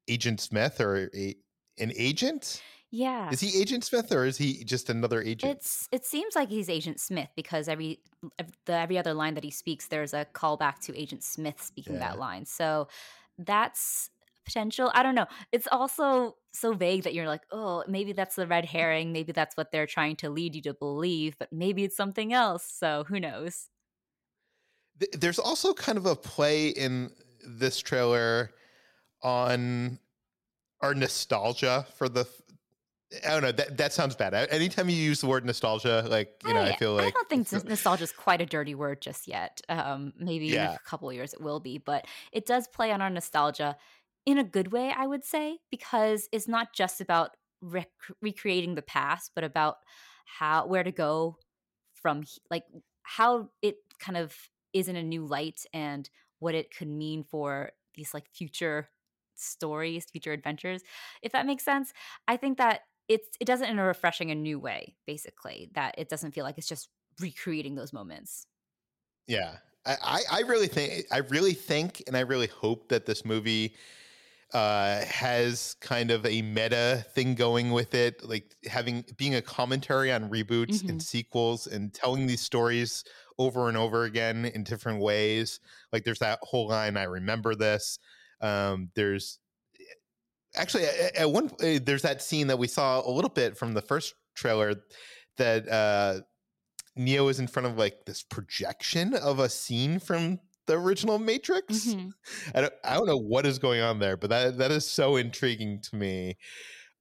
Agent 0.08 0.42
Smith 0.42 0.82
or 0.82 1.10
a, 1.15 1.36
an 1.80 1.94
agent. 1.96 2.62
Yeah. 2.92 3.30
Is 3.32 3.39
he 3.39 3.60
Agent 3.60 3.84
Smith 3.84 4.12
or 4.12 4.25
is 4.25 4.38
he 4.38 4.63
just 4.63 4.89
another 4.89 5.22
agent? 5.22 5.53
It's 5.53 5.88
it 5.92 6.06
seems 6.06 6.36
like 6.36 6.50
he's 6.50 6.70
Agent 6.70 7.00
Smith 7.00 7.30
because 7.36 7.68
every 7.68 8.01
the 8.65 8.74
every 8.74 9.00
other 9.00 9.15
line 9.15 9.34
that 9.34 9.44
he 9.44 9.50
speaks 9.50 9.88
there's 9.88 10.13
a 10.13 10.27
callback 10.34 10.80
to 10.82 11.00
Agent 11.00 11.24
Smith 11.24 11.60
speaking 11.60 11.94
yeah. 11.94 12.00
that 12.00 12.20
line. 12.20 12.46
So 12.46 12.88
that's 13.39 14.12
potential. 14.45 14.91
I 14.93 15.03
don't 15.03 15.15
know. 15.15 15.27
It's 15.51 15.67
also 15.71 16.35
so 16.53 16.73
vague 16.73 17.03
that 17.03 17.13
you're 17.13 17.27
like, 17.27 17.41
oh, 17.51 17.83
maybe 17.88 18.13
that's 18.13 18.35
the 18.35 18.47
red 18.47 18.65
herring. 18.65 19.12
Maybe 19.12 19.31
that's 19.31 19.57
what 19.57 19.71
they're 19.71 19.88
trying 19.88 20.15
to 20.17 20.29
lead 20.29 20.55
you 20.55 20.62
to 20.63 20.73
believe, 20.73 21.35
but 21.39 21.51
maybe 21.51 21.83
it's 21.83 21.95
something 21.95 22.33
else. 22.33 22.65
So 22.65 23.05
who 23.07 23.19
knows? 23.19 23.69
There's 25.13 25.39
also 25.39 25.73
kind 25.73 25.97
of 25.97 26.05
a 26.05 26.15
play 26.15 26.69
in 26.69 27.12
this 27.45 27.79
trailer 27.79 28.51
on 29.21 30.00
our 30.81 30.93
nostalgia 30.93 31.85
for 31.95 32.09
the 32.09 32.27
I 33.25 33.29
don't 33.29 33.43
know. 33.43 33.51
That 33.51 33.77
that 33.77 33.93
sounds 33.93 34.15
bad. 34.15 34.33
Anytime 34.33 34.89
you 34.89 34.95
use 34.95 35.21
the 35.21 35.27
word 35.27 35.45
nostalgia, 35.45 36.05
like 36.09 36.33
you 36.47 36.53
know, 36.53 36.62
I, 36.62 36.69
I 36.69 36.75
feel 36.77 36.93
like 36.93 37.07
I 37.07 37.09
don't 37.12 37.29
think 37.29 37.51
nostalgia 37.65 38.03
is 38.03 38.12
quite 38.12 38.41
a 38.41 38.45
dirty 38.45 38.75
word 38.75 39.01
just 39.01 39.27
yet. 39.27 39.62
Um, 39.69 40.13
maybe 40.17 40.47
yeah. 40.47 40.71
in 40.71 40.75
a 40.75 40.79
couple 40.79 41.12
years 41.13 41.33
it 41.33 41.41
will 41.41 41.59
be, 41.59 41.77
but 41.77 42.05
it 42.31 42.45
does 42.45 42.67
play 42.67 42.91
on 42.91 43.01
our 43.01 43.09
nostalgia 43.09 43.77
in 44.25 44.38
a 44.38 44.44
good 44.44 44.72
way, 44.72 44.94
I 44.96 45.06
would 45.08 45.24
say, 45.24 45.60
because 45.70 46.30
it's 46.32 46.48
not 46.48 46.74
just 46.74 47.01
about 47.01 47.36
rec- 47.62 47.89
recreating 48.22 48.75
the 48.75 48.82
past, 48.82 49.32
but 49.36 49.44
about 49.44 49.77
how 50.25 50.65
where 50.68 50.84
to 50.84 50.92
go 50.92 51.38
from 51.94 52.24
like 52.50 52.65
how 53.03 53.50
it 53.62 53.77
kind 54.00 54.18
of 54.18 54.50
is 54.74 54.88
in 54.88 54.96
a 54.96 55.03
new 55.03 55.25
light 55.25 55.65
and 55.74 56.10
what 56.39 56.56
it 56.56 56.75
could 56.75 56.88
mean 56.88 57.24
for 57.24 57.72
these 57.96 58.13
like 58.13 58.30
future 58.30 58.89
stories, 59.36 60.06
future 60.06 60.32
adventures. 60.32 60.82
If 61.22 61.32
that 61.34 61.46
makes 61.46 61.63
sense, 61.63 61.94
I 62.27 62.38
think 62.38 62.58
that 62.58 62.82
it's 63.08 63.38
it 63.39 63.46
does 63.46 63.62
it 63.62 63.70
in 63.70 63.80
a 63.80 63.84
refreshing 63.86 64.32
and 64.32 64.42
new 64.44 64.60
way, 64.60 64.98
basically. 65.06 65.70
That 65.74 65.96
it 65.98 66.10
doesn't 66.10 66.32
feel 66.34 66.44
like 66.46 66.58
it's 66.58 66.68
just 66.68 66.89
recreating 67.20 67.75
those 67.75 67.94
moments. 67.94 68.48
Yeah, 69.27 69.58
I 69.86 70.24
I 70.32 70.39
really 70.42 70.68
think 70.68 71.06
I 71.12 71.18
really 71.20 71.53
think 71.53 72.03
and 72.08 72.15
I 72.18 72.22
really 72.22 72.48
hope 72.48 72.89
that 72.89 73.06
this 73.06 73.25
movie 73.25 73.75
uh, 74.53 75.03
has 75.05 75.75
kind 75.81 76.12
of 76.12 76.25
a 76.25 76.41
meta 76.41 77.05
thing 77.13 77.33
going 77.33 77.72
with 77.72 77.95
it, 77.95 78.24
like 78.24 78.55
having 78.65 79.03
being 79.17 79.36
a 79.36 79.41
commentary 79.41 80.12
on 80.12 80.29
reboots 80.29 80.77
mm-hmm. 80.77 80.89
and 80.89 81.03
sequels 81.03 81.65
and 81.67 81.93
telling 81.93 82.27
these 82.27 82.41
stories 82.41 83.03
over 83.39 83.67
and 83.67 83.75
over 83.77 84.03
again 84.03 84.45
in 84.45 84.63
different 84.63 85.01
ways. 85.01 85.60
Like 85.91 86.03
there's 86.03 86.19
that 86.19 86.39
whole 86.43 86.67
line, 86.67 86.98
"I 86.98 87.03
remember 87.03 87.55
this." 87.55 87.98
Um, 88.41 88.89
there's 88.95 89.39
actually 90.55 90.86
at, 90.86 91.15
at 91.15 91.31
one 91.31 91.50
uh, 91.63 91.79
there's 91.83 92.03
that 92.03 92.22
scene 92.22 92.48
that 92.48 92.60
we 92.60 92.67
saw 92.67 93.01
a 93.05 93.10
little 93.10 93.31
bit 93.31 93.57
from 93.57 93.74
the 93.74 93.81
first 93.81 94.13
trailer 94.36 94.75
that 95.38 95.67
uh, 95.67 96.22
Neo 96.95 97.27
is 97.27 97.39
in 97.39 97.48
front 97.48 97.65
of 97.65 97.77
like 97.77 98.05
this 98.05 98.22
projection 98.22 99.15
of 99.15 99.39
a 99.39 99.50
scene 99.50 100.00
from 100.00 100.39
the 100.65 100.74
original 100.74 101.20
Matrix. 101.20 101.86
Mm-hmm. 101.88 102.10
I 102.55 102.62
don't 102.62 102.74
I 102.84 102.93
don't 102.96 103.08
know 103.08 103.17
what 103.17 103.46
is 103.46 103.60
going 103.60 103.82
on 103.82 104.00
there, 104.00 104.17
but 104.17 104.29
that 104.29 104.58
that 104.58 104.72
is 104.72 104.89
so 104.89 105.15
intriguing 105.15 105.82
to 105.82 105.96
me. 105.96 106.38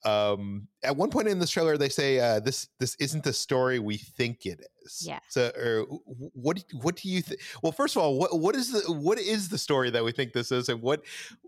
Um, 0.05 0.67
at 0.83 0.97
one 0.97 1.11
point 1.11 1.29
in 1.29 1.39
this 1.39 1.51
trailer, 1.51 1.77
they 1.77 1.89
say 1.89 2.19
uh, 2.19 2.41
this 2.41 2.69
this 2.81 2.97
isn't 2.97 3.23
the 3.23 3.33
story 3.33 3.79
we 3.79 3.99
think 3.99 4.47
it 4.47 4.61
is. 4.85 5.05
Yeah. 5.07 5.21
So, 5.29 5.53
or 5.57 5.83
what 6.07 6.63
what 6.81 6.97
do 6.97 7.09
you 7.09 7.23
think? 7.23 7.41
Well, 7.63 7.73
first 7.73 7.97
of 7.97 8.03
all, 8.03 8.19
what 8.19 8.39
what 8.39 8.57
is 8.57 8.73
the 8.73 8.93
what 8.93 9.19
is 9.19 9.49
the 9.49 9.59
story 9.59 9.91
that 9.91 10.05
we 10.05 10.11
think 10.13 10.33
this 10.33 10.51
is, 10.51 10.69
and 10.69 10.83
what 10.83 11.05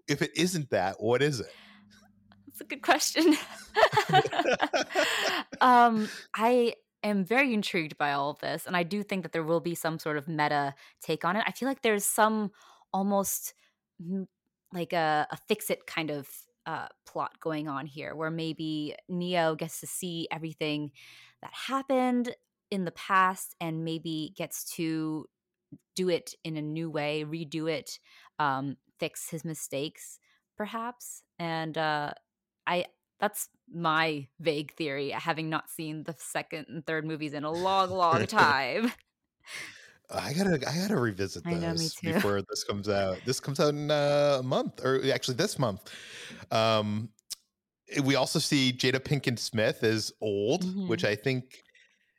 if 0.08 0.22
it 0.22 0.30
isn't 0.36 0.70
that? 0.70 1.00
What 1.00 1.20
is 1.20 1.40
it? 1.40 1.50
That's 2.46 2.60
a 2.60 2.64
good 2.64 2.82
question. 2.82 3.36
um, 5.60 6.08
I 6.36 6.74
am 7.08 7.24
very 7.24 7.54
intrigued 7.54 7.96
by 7.98 8.12
all 8.12 8.30
of 8.30 8.38
this, 8.40 8.66
and 8.66 8.76
I 8.76 8.82
do 8.82 9.02
think 9.02 9.22
that 9.22 9.32
there 9.32 9.42
will 9.42 9.60
be 9.60 9.74
some 9.74 9.98
sort 9.98 10.16
of 10.16 10.28
meta 10.28 10.74
take 11.00 11.24
on 11.24 11.36
it. 11.36 11.44
I 11.46 11.52
feel 11.52 11.68
like 11.68 11.82
there's 11.82 12.04
some 12.04 12.50
almost 12.92 13.54
like 14.72 14.92
a, 14.92 15.26
a 15.30 15.36
fix 15.48 15.70
it 15.70 15.86
kind 15.86 16.10
of 16.10 16.28
uh, 16.66 16.88
plot 17.06 17.38
going 17.40 17.68
on 17.68 17.86
here, 17.86 18.14
where 18.14 18.30
maybe 18.30 18.94
Neo 19.08 19.54
gets 19.54 19.80
to 19.80 19.86
see 19.86 20.26
everything 20.30 20.92
that 21.42 21.52
happened 21.52 22.34
in 22.70 22.84
the 22.84 22.92
past 22.92 23.54
and 23.60 23.84
maybe 23.84 24.32
gets 24.36 24.64
to 24.76 25.26
do 25.94 26.08
it 26.08 26.34
in 26.44 26.56
a 26.56 26.62
new 26.62 26.90
way, 26.90 27.24
redo 27.24 27.70
it, 27.70 27.98
um, 28.38 28.76
fix 28.98 29.30
his 29.30 29.44
mistakes, 29.44 30.18
perhaps. 30.56 31.22
And 31.38 31.76
uh, 31.76 32.12
I 32.66 32.86
that's 33.20 33.48
my 33.72 34.26
vague 34.40 34.72
theory, 34.74 35.10
having 35.10 35.48
not 35.48 35.70
seen 35.70 36.04
the 36.04 36.14
second 36.18 36.66
and 36.68 36.86
third 36.86 37.06
movies 37.06 37.32
in 37.34 37.44
a 37.44 37.50
long, 37.50 37.90
long 37.90 38.26
time. 38.26 38.92
I 40.10 40.32
gotta, 40.34 40.54
I 40.68 40.78
gotta 40.78 40.96
revisit 40.96 41.44
this 41.44 41.94
before 42.00 42.42
this 42.42 42.64
comes 42.64 42.88
out. 42.88 43.18
This 43.24 43.40
comes 43.40 43.58
out 43.58 43.70
in 43.70 43.90
uh, 43.90 44.38
a 44.40 44.42
month, 44.42 44.84
or 44.84 45.00
actually 45.12 45.36
this 45.36 45.58
month. 45.58 45.90
Um, 46.50 47.08
eh, 47.90 48.00
we 48.00 48.14
also 48.14 48.38
see 48.38 48.72
Jada 48.72 49.00
Pinkett 49.00 49.38
Smith 49.38 49.82
as 49.82 50.12
old, 50.20 50.64
mm-hmm. 50.64 50.88
which 50.88 51.04
I 51.04 51.14
think 51.14 51.62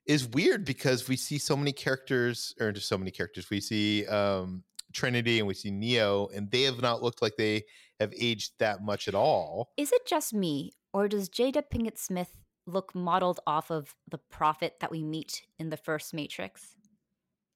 is 0.08 0.28
weird 0.28 0.66
because 0.66 1.08
we 1.08 1.16
see 1.16 1.38
so 1.38 1.56
many 1.56 1.72
characters, 1.72 2.56
or 2.60 2.72
just 2.72 2.88
so 2.88 2.98
many 2.98 3.12
characters. 3.12 3.50
We 3.50 3.62
see 3.62 4.06
um, 4.08 4.64
Trinity 4.94 5.40
and 5.40 5.48
we 5.48 5.54
see 5.54 5.72
Neo, 5.72 6.28
and 6.34 6.50
they 6.50 6.64
have 6.64 6.82
not 6.82 7.04
looked 7.04 7.22
like 7.22 7.36
they 7.38 7.64
have 8.00 8.14
aged 8.20 8.54
that 8.60 8.84
much 8.84 9.08
at 9.08 9.16
all. 9.16 9.70
Is 9.78 9.92
it 9.92 10.08
just 10.08 10.34
me, 10.34 10.74
or 10.96 11.10
does 11.10 11.28
Jada 11.28 11.62
Pinkett 11.62 11.98
Smith 11.98 12.38
look 12.66 12.96
modeled 12.96 13.42
off 13.46 13.70
of 13.70 13.94
the 14.10 14.18
prophet 14.18 14.75
that 14.80 14.90
we 14.90 15.04
meet 15.04 15.42
in 15.60 15.70
the 15.70 15.75
first 15.75 16.14
Matrix? 16.14 16.74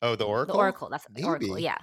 Oh, 0.01 0.17
the 0.17 0.25
Oracle. 0.25 0.55
The 0.55 0.60
Oracle. 0.60 0.89
That's 0.89 1.08
the 1.10 1.24
Oracle. 1.24 1.58
Yeah. 1.58 1.77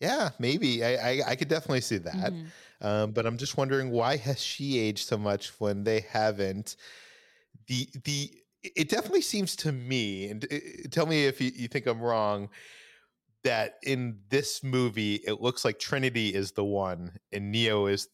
Yeah, 0.00 0.30
maybe. 0.40 0.84
I 0.84 0.94
I, 0.94 1.22
I 1.28 1.36
could 1.36 1.46
definitely 1.46 1.82
see 1.82 1.98
that. 1.98 2.14
Mm-hmm. 2.32 2.86
Um, 2.86 3.12
but 3.12 3.26
I'm 3.26 3.36
just 3.36 3.56
wondering 3.56 3.90
why 3.90 4.16
has 4.16 4.42
she 4.42 4.80
aged 4.80 5.06
so 5.06 5.16
much 5.16 5.60
when 5.60 5.84
they 5.84 6.00
haven't? 6.00 6.74
The 7.68 7.88
the 8.02 8.32
it 8.64 8.88
definitely 8.88 9.22
seems 9.22 9.54
to 9.56 9.70
me, 9.70 10.30
and 10.30 10.44
uh, 10.52 10.56
tell 10.90 11.06
me 11.06 11.26
if 11.26 11.40
you, 11.40 11.52
you 11.54 11.68
think 11.68 11.86
I'm 11.86 12.00
wrong 12.00 12.48
that 13.44 13.74
in 13.84 14.18
this 14.30 14.64
movie 14.64 15.20
it 15.26 15.40
looks 15.40 15.64
like 15.64 15.78
Trinity 15.78 16.34
is 16.34 16.52
the 16.52 16.64
one 16.64 17.18
and 17.32 17.52
Neo 17.52 17.86
is 17.86 18.08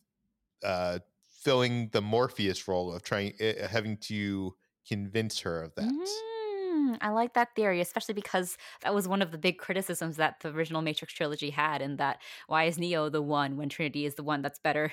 uh, 0.63 0.99
filling 1.43 1.89
the 1.93 2.03
Morpheus 2.03 2.67
role 2.67 2.93
of 2.93 3.03
trying 3.03 3.35
uh, 3.41 3.67
having 3.69 3.97
to 3.99 4.55
convince 4.87 5.41
her 5.41 5.63
of 5.63 5.75
that. 5.77 5.93
Mm, 5.93 6.99
I 7.01 7.11
like 7.11 7.35
that 7.35 7.55
theory, 7.55 7.81
especially 7.81 8.15
because 8.15 8.57
that 8.83 8.95
was 8.95 9.07
one 9.07 9.23
of 9.23 9.31
the 9.31 9.39
big 9.39 9.59
criticisms 9.59 10.17
that 10.17 10.41
the 10.41 10.51
original 10.51 10.83
Matrix 10.83 11.13
trilogy 11.13 11.51
had, 11.51 11.83
and 11.83 11.99
that 11.99 12.21
why 12.47 12.65
is 12.65 12.79
Neo 12.79 13.09
the 13.09 13.23
one 13.23 13.57
when 13.57 13.69
Trinity 13.69 14.05
is 14.05 14.15
the 14.15 14.23
one 14.23 14.43
that's 14.43 14.59
better, 14.59 14.93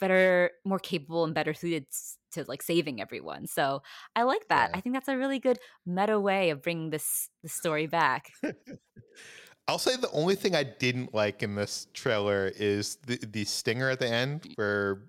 better, 0.00 0.50
more 0.64 0.78
capable, 0.78 1.24
and 1.24 1.34
better 1.34 1.54
suited 1.54 1.86
to 2.32 2.44
like 2.48 2.62
saving 2.62 3.00
everyone. 3.00 3.46
So 3.46 3.82
I 4.14 4.22
like 4.22 4.48
that. 4.48 4.70
Yeah. 4.70 4.78
I 4.78 4.80
think 4.80 4.94
that's 4.94 5.08
a 5.08 5.16
really 5.16 5.38
good 5.38 5.58
meta 5.84 6.18
way 6.18 6.50
of 6.50 6.62
bringing 6.62 6.90
this 6.90 7.28
the 7.42 7.48
story 7.48 7.86
back. 7.86 8.30
I'll 9.68 9.78
say 9.78 9.96
the 9.96 10.10
only 10.12 10.36
thing 10.36 10.54
I 10.54 10.62
didn't 10.62 11.12
like 11.12 11.42
in 11.42 11.56
this 11.56 11.88
trailer 11.92 12.52
is 12.54 12.96
the 13.06 13.18
the 13.18 13.44
stinger 13.44 13.90
at 13.90 13.98
the 13.98 14.08
end 14.08 14.52
where 14.54 15.02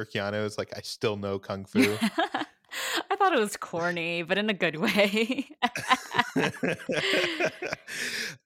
where 0.00 0.06
Keanu 0.06 0.44
is 0.44 0.56
like, 0.56 0.72
I 0.76 0.80
still 0.80 1.16
know 1.16 1.38
kung 1.38 1.64
fu. 1.66 1.96
I 3.10 3.16
thought 3.16 3.32
it 3.34 3.38
was 3.38 3.56
corny, 3.56 4.22
but 4.22 4.38
in 4.38 4.48
a 4.48 4.54
good 4.54 4.76
way. 4.76 5.48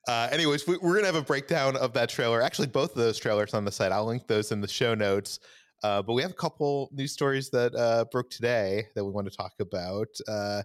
uh, 0.08 0.28
anyways, 0.32 0.66
we, 0.66 0.74
are 0.74 0.78
going 0.78 1.00
to 1.00 1.06
have 1.06 1.14
a 1.14 1.22
breakdown 1.22 1.76
of 1.76 1.92
that 1.92 2.08
trailer. 2.08 2.42
Actually, 2.42 2.68
both 2.68 2.90
of 2.90 2.96
those 2.96 3.18
trailers 3.18 3.54
on 3.54 3.64
the 3.64 3.70
site. 3.70 3.92
I'll 3.92 4.06
link 4.06 4.26
those 4.26 4.50
in 4.50 4.60
the 4.60 4.68
show 4.68 4.94
notes. 4.94 5.38
Uh, 5.82 6.00
but 6.02 6.14
we 6.14 6.22
have 6.22 6.30
a 6.30 6.34
couple 6.34 6.88
news 6.92 7.12
stories 7.12 7.50
that 7.50 7.74
uh, 7.74 8.06
broke 8.10 8.30
today 8.30 8.86
that 8.94 9.04
we 9.04 9.10
want 9.10 9.30
to 9.30 9.36
talk 9.36 9.52
about. 9.60 10.08
Uh, 10.26 10.62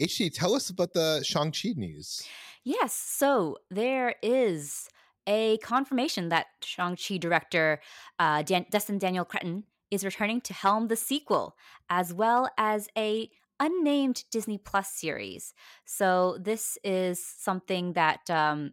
HT, 0.00 0.34
tell 0.34 0.54
us 0.54 0.70
about 0.70 0.92
the 0.92 1.22
Shang-Chi 1.24 1.70
news. 1.76 2.22
Yes. 2.62 2.92
So 2.94 3.56
there 3.70 4.16
is 4.22 4.88
a 5.26 5.58
confirmation 5.58 6.28
that 6.28 6.46
Shang-Chi 6.62 7.16
director 7.16 7.80
uh, 8.18 8.42
Dan- 8.42 8.66
Destin 8.70 8.98
Daniel 8.98 9.24
Cretton 9.24 9.64
is 9.90 10.04
returning 10.04 10.40
to 10.42 10.52
helm 10.52 10.88
the 10.88 10.96
sequel, 10.96 11.56
as 11.88 12.12
well 12.12 12.48
as 12.56 12.88
a 12.96 13.30
unnamed 13.58 14.24
Disney 14.30 14.58
Plus 14.58 14.90
series. 14.90 15.52
So 15.84 16.38
this 16.40 16.78
is 16.82 17.24
something 17.24 17.92
that 17.92 18.28
um, 18.30 18.72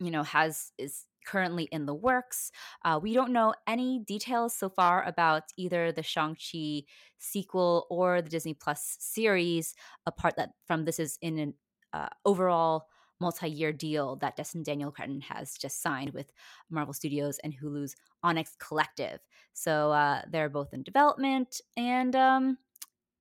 you 0.00 0.10
know 0.10 0.22
has 0.22 0.72
is 0.78 1.04
currently 1.26 1.64
in 1.70 1.84
the 1.84 1.94
works. 1.94 2.50
Uh, 2.84 2.98
we 3.02 3.12
don't 3.12 3.32
know 3.32 3.52
any 3.66 3.98
details 3.98 4.54
so 4.54 4.70
far 4.70 5.04
about 5.04 5.42
either 5.58 5.92
the 5.92 6.02
Shang-Chi 6.02 6.84
sequel 7.18 7.86
or 7.90 8.22
the 8.22 8.30
Disney 8.30 8.54
Plus 8.54 8.96
series, 8.98 9.74
apart 10.06 10.34
that 10.36 10.50
from 10.66 10.84
this 10.84 10.98
is 10.98 11.18
in 11.20 11.38
an 11.38 11.54
uh, 11.92 12.08
overall 12.24 12.86
multi-year 13.20 13.72
deal 13.72 14.16
that 14.16 14.36
Destin 14.36 14.62
Daniel 14.62 14.90
Cretton 14.90 15.20
has 15.22 15.54
just 15.54 15.82
signed 15.82 16.10
with 16.10 16.32
Marvel 16.70 16.94
Studios 16.94 17.38
and 17.42 17.54
Hulu's 17.54 17.96
Onyx 18.22 18.56
Collective. 18.58 19.20
So 19.52 19.92
uh, 19.92 20.22
they're 20.30 20.48
both 20.48 20.72
in 20.72 20.82
development, 20.82 21.60
and 21.76 22.14
um, 22.14 22.58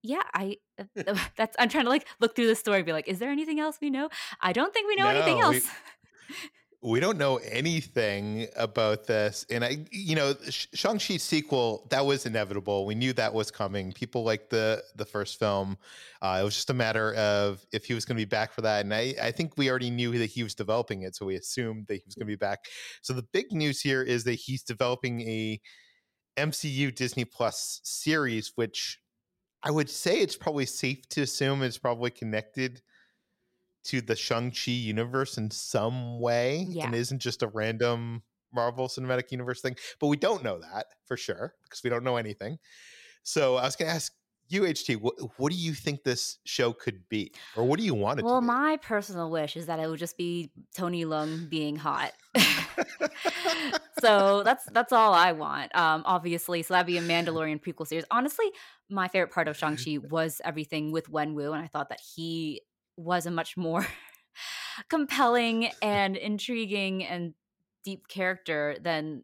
yeah, 0.04 0.24
I 0.34 0.58
uh, 0.80 0.84
that's 1.38 1.56
I'm 1.60 1.70
trying 1.70 1.86
to 1.86 1.90
like 1.90 2.08
look 2.20 2.36
through 2.36 2.48
the 2.48 2.56
story, 2.56 2.84
be 2.84 2.94
like, 2.94 3.08
is 3.08 3.20
there 3.20 3.30
anything 3.32 3.60
else 3.60 3.78
we 3.82 3.90
know? 3.90 4.10
I 4.42 4.54
don't 4.54 4.74
think 4.74 4.88
we 4.88 4.96
know 4.96 5.06
no, 5.06 5.10
anything 5.10 5.40
else. 5.40 5.56
We- 5.56 6.36
we 6.84 7.00
don't 7.00 7.18
know 7.18 7.38
anything 7.38 8.48
about 8.56 9.08
this. 9.08 9.46
And 9.50 9.66
I, 9.66 9.86
you 9.92 10.16
know, 10.16 10.36
Shang-Chi 10.48 11.18
sequel, 11.18 11.88
that 11.90 12.06
was 12.06 12.28
inevitable. 12.28 12.86
We 12.86 12.94
knew 12.94 13.14
that 13.14 13.34
was 13.34 13.50
coming. 13.50 13.92
People 13.94 14.24
liked 14.24 14.52
the 14.52 14.84
the 14.96 15.06
first 15.06 15.40
film. 15.40 15.78
Uh, 16.22 16.38
it 16.40 16.44
was 16.44 16.54
just 16.54 16.70
a 16.70 16.76
matter 16.76 17.16
of 17.16 17.66
if 17.72 17.86
he 17.86 17.96
was 17.96 18.06
going 18.06 18.16
to 18.16 18.22
be 18.22 18.30
back 18.30 18.54
for 18.54 18.62
that. 18.62 18.86
And 18.86 18.94
I, 18.94 19.16
I 19.22 19.32
think 19.32 19.58
we 19.58 19.70
already 19.70 19.90
knew 19.90 20.18
that 20.20 20.28
he 20.28 20.44
was 20.44 20.54
developing 20.54 21.02
it. 21.02 21.16
So 21.16 21.26
we 21.26 21.36
assumed 21.36 21.88
that 21.88 21.96
he 21.96 22.04
was 22.06 22.14
going 22.14 22.28
to 22.28 22.32
be 22.32 22.36
back. 22.36 22.66
So 23.02 23.14
the 23.14 23.26
big 23.34 23.52
news 23.52 23.82
here 23.82 24.04
is 24.04 24.24
that 24.26 24.34
he's 24.34 24.62
developing 24.62 25.22
a 25.22 25.60
MCU 26.38 26.94
Disney 26.94 27.26
Plus 27.26 27.82
series, 27.84 28.52
which 28.54 29.00
I 29.64 29.72
would 29.72 29.90
say 29.90 30.20
it's 30.20 30.38
probably 30.38 30.68
safe 30.68 31.10
to 31.10 31.24
assume 31.24 31.64
is 31.64 31.80
probably 31.80 32.12
connected 32.12 32.82
to 33.86 34.02
the 34.02 34.16
Shang-Chi 34.16 34.72
universe 34.72 35.38
in 35.38 35.50
some 35.52 36.20
way 36.20 36.66
yeah. 36.70 36.86
and 36.86 36.96
isn't 36.96 37.20
just 37.20 37.44
a 37.44 37.48
random 37.48 38.24
Marvel 38.54 38.88
Cinematic 38.88 39.32
Universe 39.32 39.62
thing. 39.62 39.76
But 40.00 40.08
we 40.08 40.18
don't 40.18 40.44
know 40.44 40.60
that 40.60 40.88
for 41.06 41.18
sure 41.18 41.54
because 41.64 41.84
we 41.84 41.90
don't 41.90 42.04
know 42.04 42.18
anything. 42.18 42.58
So 43.24 43.56
I 43.58 43.64
was 43.64 43.76
going 43.76 43.90
to 43.90 43.96
ask 43.96 44.14
UHT, 44.52 44.98
what, 44.98 45.16
what 45.38 45.52
do 45.52 45.58
you 45.58 45.74
think 45.74 46.04
this 46.04 46.40
show 46.46 46.72
could 46.72 47.08
be? 47.10 47.32
Or 47.56 47.66
what 47.66 47.80
do 47.80 47.86
you 47.86 47.94
want 47.94 48.20
it 48.20 48.26
well, 48.26 48.36
to 48.36 48.42
be? 48.42 48.48
Well, 48.48 48.60
my 48.60 48.78
personal 48.78 49.30
wish 49.30 49.58
is 49.58 49.66
that 49.66 49.80
it 49.80 49.90
would 49.90 50.00
just 50.00 50.18
be 50.18 50.52
Tony 50.76 51.06
Leung 51.06 51.50
being 51.50 51.76
hot. 51.76 52.14
so 54.00 54.44
that's 54.44 54.66
that's 54.72 54.94
all 54.94 55.14
I 55.14 55.34
want. 55.34 55.76
Um, 55.76 56.04
obviously, 56.06 56.62
so 56.64 56.74
that'd 56.74 56.88
be 56.88 56.98
a 56.98 57.02
Mandarin 57.02 57.60
prequel 57.60 57.88
series. 57.88 58.06
Honestly, 58.10 58.46
my 58.90 59.08
favorite 59.08 59.32
part 59.32 59.48
of 59.48 59.58
Shang-Chi 59.58 59.98
was 60.10 60.40
everything 60.46 60.92
with 60.92 61.12
Wenwu, 61.12 61.54
and 61.54 61.62
I 61.62 61.68
thought 61.68 61.90
that 61.90 62.00
he 62.16 62.62
was 62.98 63.26
a 63.26 63.32
much 63.32 63.56
more 63.56 63.88
compelling 64.90 65.70
and 65.82 66.18
intriguing 66.18 67.06
and 67.06 67.34
deep 67.84 68.08
character 68.08 68.76
than 68.82 69.24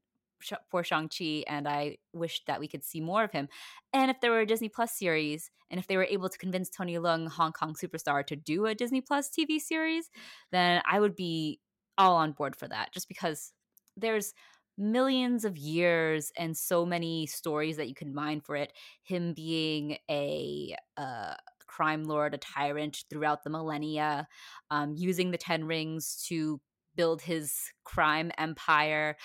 for 0.69 0.83
Shang-Chi 0.83 1.43
and 1.47 1.67
I 1.67 1.97
wish 2.13 2.43
that 2.47 2.59
we 2.59 2.67
could 2.67 2.83
see 2.83 3.01
more 3.01 3.23
of 3.23 3.31
him. 3.31 3.47
And 3.93 4.11
if 4.11 4.19
there 4.19 4.31
were 4.31 4.41
a 4.41 4.45
Disney 4.45 4.69
Plus 4.69 4.91
series 4.91 5.49
and 5.69 5.79
if 5.79 5.87
they 5.87 5.97
were 5.97 6.07
able 6.09 6.29
to 6.29 6.37
convince 6.37 6.69
Tony 6.69 6.95
Leung, 6.95 7.29
Hong 7.29 7.53
Kong 7.53 7.75
superstar, 7.75 8.25
to 8.27 8.35
do 8.35 8.65
a 8.65 8.75
Disney 8.75 9.01
Plus 9.01 9.29
TV 9.29 9.59
series, 9.59 10.09
then 10.51 10.81
I 10.85 10.99
would 10.99 11.15
be 11.15 11.59
all 11.97 12.15
on 12.15 12.31
board 12.33 12.55
for 12.55 12.67
that 12.67 12.93
just 12.93 13.07
because 13.07 13.53
there's 13.95 14.33
millions 14.77 15.45
of 15.45 15.57
years 15.57 16.31
and 16.37 16.57
so 16.57 16.85
many 16.85 17.27
stories 17.27 17.77
that 17.77 17.87
you 17.87 17.95
can 17.95 18.13
mine 18.13 18.41
for 18.41 18.55
it. 18.55 18.73
Him 19.03 19.33
being 19.33 19.97
a 20.09 20.75
uh, 20.97 21.35
crime 21.75 22.03
lord, 22.03 22.33
a 22.33 22.37
tyrant 22.37 23.03
throughout 23.09 23.43
the 23.43 23.49
millennia, 23.49 24.27
um, 24.69 24.93
using 24.95 25.31
the 25.31 25.37
Ten 25.37 25.65
Rings 25.65 26.23
to 26.27 26.61
build 26.95 27.21
his 27.21 27.53
crime 27.83 28.31
empire. 28.37 29.17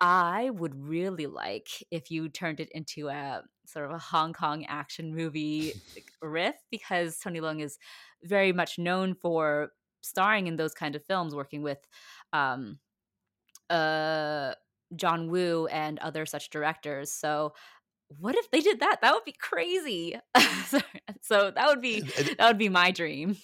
I 0.00 0.50
would 0.50 0.74
really 0.74 1.26
like 1.26 1.68
if 1.90 2.10
you 2.10 2.28
turned 2.28 2.60
it 2.60 2.68
into 2.72 3.08
a 3.08 3.42
sort 3.66 3.86
of 3.86 3.92
a 3.92 3.98
Hong 3.98 4.34
Kong 4.34 4.66
action 4.66 5.14
movie 5.14 5.72
riff 6.22 6.56
because 6.70 7.18
Tony 7.18 7.40
Leung 7.40 7.62
is 7.62 7.78
very 8.22 8.52
much 8.52 8.78
known 8.78 9.14
for 9.14 9.70
starring 10.02 10.46
in 10.46 10.56
those 10.56 10.74
kind 10.74 10.94
of 10.94 11.04
films, 11.04 11.34
working 11.34 11.62
with 11.62 11.78
um, 12.34 12.78
uh, 13.70 14.52
John 14.94 15.30
Woo 15.30 15.66
and 15.66 15.98
other 16.00 16.26
such 16.26 16.50
directors. 16.50 17.10
So 17.10 17.54
what 18.08 18.34
if 18.36 18.50
they 18.50 18.60
did 18.60 18.80
that? 18.80 19.00
That 19.02 19.14
would 19.14 19.24
be 19.24 19.32
crazy. 19.32 20.18
so 21.22 21.50
that 21.50 21.66
would 21.66 21.80
be 21.80 22.00
that 22.00 22.46
would 22.48 22.58
be 22.58 22.68
my 22.68 22.90
dream. 22.90 23.36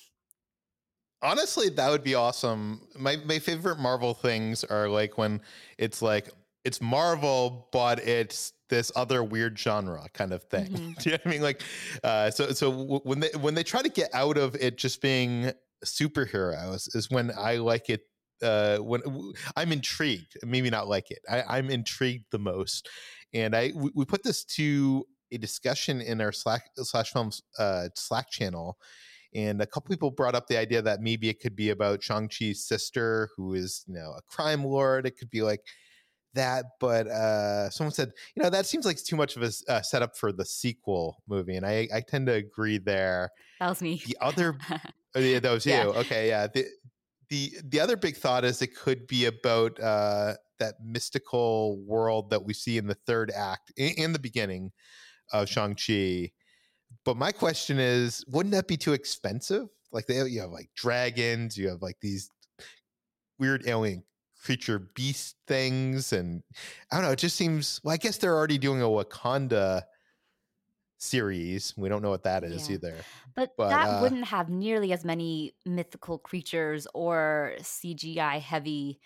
Honestly, 1.22 1.68
that 1.68 1.90
would 1.90 2.02
be 2.02 2.14
awesome. 2.14 2.80
My 2.98 3.16
my 3.16 3.38
favorite 3.38 3.78
Marvel 3.78 4.14
things 4.14 4.64
are 4.64 4.88
like 4.88 5.18
when 5.18 5.40
it's 5.78 6.02
like 6.02 6.30
it's 6.64 6.80
Marvel, 6.80 7.68
but 7.72 7.98
it's 8.00 8.52
this 8.68 8.90
other 8.96 9.22
weird 9.22 9.58
genre 9.58 10.06
kind 10.14 10.32
of 10.32 10.42
thing. 10.44 10.66
Mm-hmm. 10.72 10.92
Do 11.00 11.10
you 11.10 11.12
know 11.12 11.18
what 11.22 11.26
I 11.26 11.30
mean? 11.30 11.42
Like, 11.42 11.62
uh, 12.02 12.30
so 12.30 12.52
so 12.52 12.70
w- 12.70 13.00
when 13.04 13.20
they 13.20 13.30
when 13.38 13.54
they 13.54 13.62
try 13.62 13.82
to 13.82 13.88
get 13.88 14.10
out 14.14 14.36
of 14.38 14.54
it 14.56 14.78
just 14.78 15.02
being 15.02 15.52
superheroes 15.84 16.94
is 16.96 17.10
when 17.10 17.30
I 17.36 17.56
like 17.56 17.90
it. 17.90 18.02
Uh, 18.42 18.78
when 18.78 19.00
I'm 19.56 19.70
intrigued, 19.70 20.36
maybe 20.44 20.68
not 20.68 20.88
like 20.88 21.12
it. 21.12 21.20
I, 21.30 21.44
I'm 21.48 21.70
intrigued 21.70 22.24
the 22.32 22.40
most, 22.40 22.88
and 23.34 23.54
I 23.54 23.72
we, 23.74 23.90
we 23.94 24.04
put 24.04 24.22
this 24.22 24.44
to 24.44 25.06
a 25.32 25.38
discussion 25.38 26.00
in 26.00 26.20
our 26.20 26.32
Slack 26.32 26.70
slash 26.76 27.12
films 27.12 27.42
uh, 27.58 27.88
Slack 27.94 28.30
channel, 28.30 28.78
and 29.34 29.60
a 29.60 29.66
couple 29.66 29.94
people 29.94 30.10
brought 30.10 30.34
up 30.34 30.46
the 30.46 30.58
idea 30.58 30.82
that 30.82 31.00
maybe 31.00 31.28
it 31.28 31.40
could 31.40 31.56
be 31.56 31.70
about 31.70 32.02
Shang 32.02 32.28
Chi's 32.28 32.64
sister, 32.64 33.30
who 33.36 33.54
is 33.54 33.84
you 33.86 33.94
know 33.94 34.14
a 34.16 34.22
crime 34.22 34.64
lord. 34.64 35.06
It 35.06 35.16
could 35.18 35.30
be 35.30 35.42
like 35.42 35.60
that, 36.34 36.64
but 36.80 37.06
uh, 37.06 37.70
someone 37.70 37.92
said, 37.92 38.12
you 38.34 38.42
know, 38.42 38.50
that 38.50 38.66
seems 38.66 38.86
like 38.86 39.02
too 39.02 39.16
much 39.16 39.36
of 39.36 39.42
a 39.42 39.52
uh, 39.68 39.82
setup 39.82 40.16
for 40.16 40.32
the 40.32 40.44
sequel 40.44 41.22
movie, 41.28 41.56
and 41.56 41.66
I, 41.66 41.88
I 41.94 42.00
tend 42.00 42.26
to 42.26 42.32
agree 42.32 42.78
there. 42.78 43.30
That 43.60 43.68
was 43.68 43.82
me. 43.82 44.02
The 44.06 44.16
other, 44.20 44.56
oh, 45.14 45.20
yeah, 45.20 45.38
that 45.40 45.52
was 45.52 45.66
yeah. 45.66 45.84
you. 45.84 45.90
Okay, 45.90 46.28
yeah. 46.28 46.46
The 46.46 46.66
the 47.32 47.50
the 47.64 47.80
other 47.80 47.96
big 47.96 48.14
thought 48.14 48.44
is 48.44 48.60
it 48.60 48.76
could 48.76 49.06
be 49.06 49.24
about 49.24 49.80
uh, 49.80 50.34
that 50.58 50.74
mystical 50.84 51.78
world 51.86 52.28
that 52.28 52.44
we 52.44 52.52
see 52.52 52.76
in 52.76 52.86
the 52.86 52.94
third 53.06 53.30
act 53.34 53.72
in, 53.78 53.94
in 53.96 54.12
the 54.12 54.18
beginning 54.18 54.70
of 55.32 55.48
Shang 55.48 55.74
Chi. 55.74 56.30
But 57.06 57.16
my 57.16 57.32
question 57.32 57.78
is, 57.78 58.22
wouldn't 58.28 58.52
that 58.52 58.68
be 58.68 58.76
too 58.76 58.92
expensive? 58.92 59.68
Like 59.92 60.06
they, 60.06 60.22
you 60.26 60.42
have 60.42 60.50
like 60.50 60.68
dragons, 60.76 61.56
you 61.56 61.68
have 61.68 61.80
like 61.80 61.96
these 62.02 62.28
weird 63.38 63.66
alien 63.66 64.04
creature 64.44 64.90
beast 64.94 65.36
things 65.46 66.12
and 66.12 66.42
i 66.90 66.96
don't 66.96 67.04
know 67.04 67.12
it 67.12 67.18
just 67.18 67.36
seems 67.36 67.80
well 67.84 67.94
i 67.94 67.96
guess 67.96 68.18
they're 68.18 68.34
already 68.34 68.58
doing 68.58 68.82
a 68.82 68.84
wakanda 68.84 69.82
series 71.02 71.74
we 71.76 71.88
don't 71.88 72.00
know 72.00 72.10
what 72.10 72.22
that 72.22 72.44
is 72.44 72.68
yeah. 72.68 72.76
either 72.76 72.94
but, 73.34 73.50
but 73.56 73.70
that 73.70 73.88
uh, 73.88 74.00
wouldn't 74.00 74.24
have 74.24 74.48
nearly 74.48 74.92
as 74.92 75.04
many 75.04 75.52
mythical 75.66 76.16
creatures 76.16 76.86
or 76.94 77.54
cgi 77.60 78.40
heavy 78.40 79.00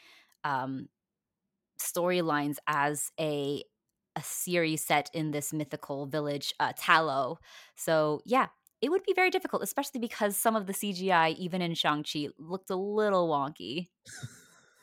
um, 0.45 0.89
storylines 1.81 2.57
as 2.67 3.11
a 3.19 3.65
a 4.15 4.23
series 4.23 4.85
set 4.85 5.11
in 5.15 5.31
this 5.31 5.55
mythical 5.55 6.05
village 6.05 6.53
uh, 6.61 6.73
Ta 6.79 7.01
Lo 7.01 7.39
so 7.77 8.21
yeah 8.27 8.49
it 8.83 8.91
would 8.91 9.03
be 9.05 9.15
very 9.15 9.31
difficult 9.31 9.63
especially 9.63 9.99
because 9.99 10.37
some 10.37 10.55
of 10.55 10.67
the 10.67 10.75
cgi 10.75 11.35
even 11.37 11.63
in 11.63 11.73
shang-chi 11.73 12.29
looked 12.39 12.69
a 12.69 12.77
little 12.77 13.27
wonky 13.27 13.89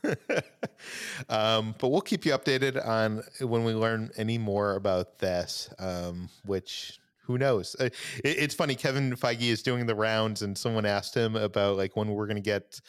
um, 1.30 1.76
but 1.78 1.89
we'll 1.89 2.02
keep 2.02 2.26
you 2.26 2.34
updated 2.34 2.86
on 2.86 3.23
when 3.39 3.63
we 3.63 3.73
learn 3.73 4.12
any 4.17 4.38
more 4.38 4.76
about 4.76 5.19
this, 5.19 5.69
um, 5.80 6.30
which 6.45 6.99
who 7.24 7.38
knows? 7.38 7.76
Uh, 7.80 7.86
it, 7.86 7.94
it's 8.24 8.56
funny. 8.56 8.76
Kevin 8.76 9.16
Feige 9.16 9.50
is 9.50 9.64
doing 9.64 9.86
the 9.86 9.96
rounds, 9.96 10.42
and 10.42 10.58
someone 10.58 10.86
asked 10.86 11.16
him 11.16 11.36
about 11.36 11.78
like 11.78 11.96
when 11.96 12.10
we're 12.10 12.28
going 12.28 12.38
to 12.38 12.42
get 12.42 12.80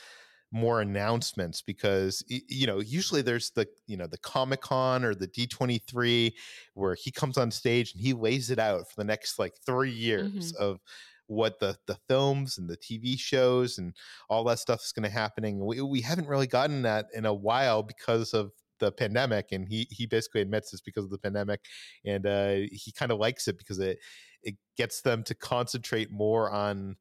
more 0.55 0.81
announcements 0.81 1.63
because 1.63 2.23
you 2.29 2.65
know 2.65 2.79
usually 2.79 3.23
there's 3.23 3.51
the 3.51 3.67
you 3.89 3.97
know 3.97 4.07
the 4.07 4.19
comic 4.19 4.61
con 4.61 5.05
or 5.05 5.13
the 5.13 5.27
d23 5.27 6.33
where 6.75 6.95
he 6.95 7.11
comes 7.11 7.37
on 7.37 7.51
stage 7.51 7.93
and 7.93 8.01
he 8.01 8.13
lays 8.13 8.51
it 8.51 8.61
out 8.61 8.89
for 8.89 8.95
the 8.99 9.05
next 9.05 9.37
like 9.37 9.55
three 9.67 9.91
years 9.91 10.53
mm-hmm. 10.53 10.63
of 10.63 10.79
what 11.27 11.59
the 11.59 11.77
the 11.89 11.99
films 12.09 12.57
and 12.57 12.71
the 12.71 12.77
tv 12.77 13.19
shows 13.19 13.79
and 13.79 13.95
all 14.31 14.45
that 14.45 14.61
stuff 14.61 14.81
is 14.85 14.93
going 14.93 15.03
to 15.03 15.09
happening 15.09 15.59
we, 15.65 15.81
we 15.81 16.01
haven't 16.01 16.29
really 16.29 16.47
gotten 16.47 16.83
that 16.83 17.07
in 17.15 17.27
a 17.27 17.35
while 17.35 17.83
because 17.83 18.33
of 18.33 18.53
the 18.85 18.93
pandemic 18.93 19.53
and 19.53 19.69
he 19.69 19.87
he 19.91 20.07
basically 20.07 20.41
admits 20.41 20.73
it's 20.73 20.83
because 20.83 21.05
of 21.05 21.11
the 21.11 21.19
pandemic 21.19 21.61
and 22.05 22.27
uh 22.27 22.55
he 22.73 22.93
kind 22.97 23.13
of 23.13 23.19
likes 23.19 23.49
it 23.49 23.59
because 23.59 23.79
it 23.79 23.99
it 24.43 24.55
gets 24.77 25.01
them 25.01 25.23
to 25.25 25.35
concentrate 25.35 26.11
more 26.11 26.51
on 26.51 26.97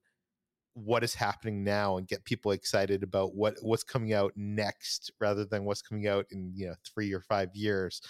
what 0.76 1.04
is 1.04 1.14
happening 1.14 1.64
now 1.64 1.98
and 1.98 2.08
get 2.08 2.26
people 2.26 2.52
excited 2.52 3.04
about 3.04 3.36
what 3.36 3.56
what's 3.62 3.84
coming 3.84 4.14
out 4.14 4.34
next 4.36 5.12
rather 5.20 5.46
than 5.46 5.66
what's 5.66 5.82
coming 5.82 6.08
out 6.08 6.26
in 6.32 6.52
you 6.56 6.68
know 6.68 6.76
three 6.94 7.14
or 7.14 7.22
five 7.22 7.50
years. 7.54 8.02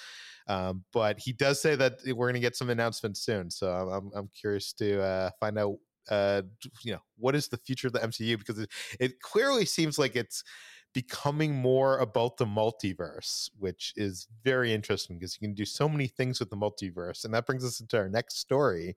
Um, 0.48 0.84
but 0.94 1.20
he 1.20 1.34
does 1.34 1.62
say 1.62 1.76
that 1.76 2.00
we're 2.06 2.28
going 2.28 2.34
to 2.36 2.40
get 2.40 2.56
some 2.56 2.70
announcements 2.70 3.22
soon 3.22 3.50
so 3.50 3.70
i'm, 3.70 4.12
I'm 4.14 4.30
curious 4.38 4.74
to 4.74 5.02
uh, 5.02 5.30
find 5.40 5.58
out 5.58 5.76
uh, 6.10 6.42
you 6.84 6.92
know 6.92 7.00
what 7.18 7.34
is 7.34 7.48
the 7.48 7.56
future 7.56 7.88
of 7.88 7.94
the 7.94 8.00
mcu 8.00 8.38
because 8.38 8.60
it, 8.60 8.70
it 9.00 9.22
clearly 9.22 9.64
seems 9.64 9.98
like 9.98 10.18
it's 10.18 10.44
becoming 10.94 11.56
more 11.56 11.98
about 11.98 12.38
the 12.38 12.46
multiverse, 12.46 13.50
which 13.58 13.94
is 13.96 14.28
very 14.44 14.74
interesting 14.74 15.18
because 15.18 15.38
you 15.40 15.48
can 15.48 15.56
do 15.56 15.66
so 15.66 15.90
many 15.90 16.08
things 16.08 16.40
with 16.40 16.50
the 16.50 16.56
multiverse. 16.56 17.26
And 17.26 17.34
that 17.34 17.46
brings 17.46 17.66
us 17.66 17.80
into 17.80 17.98
our 17.98 18.10
next 18.10 18.38
story 18.38 18.96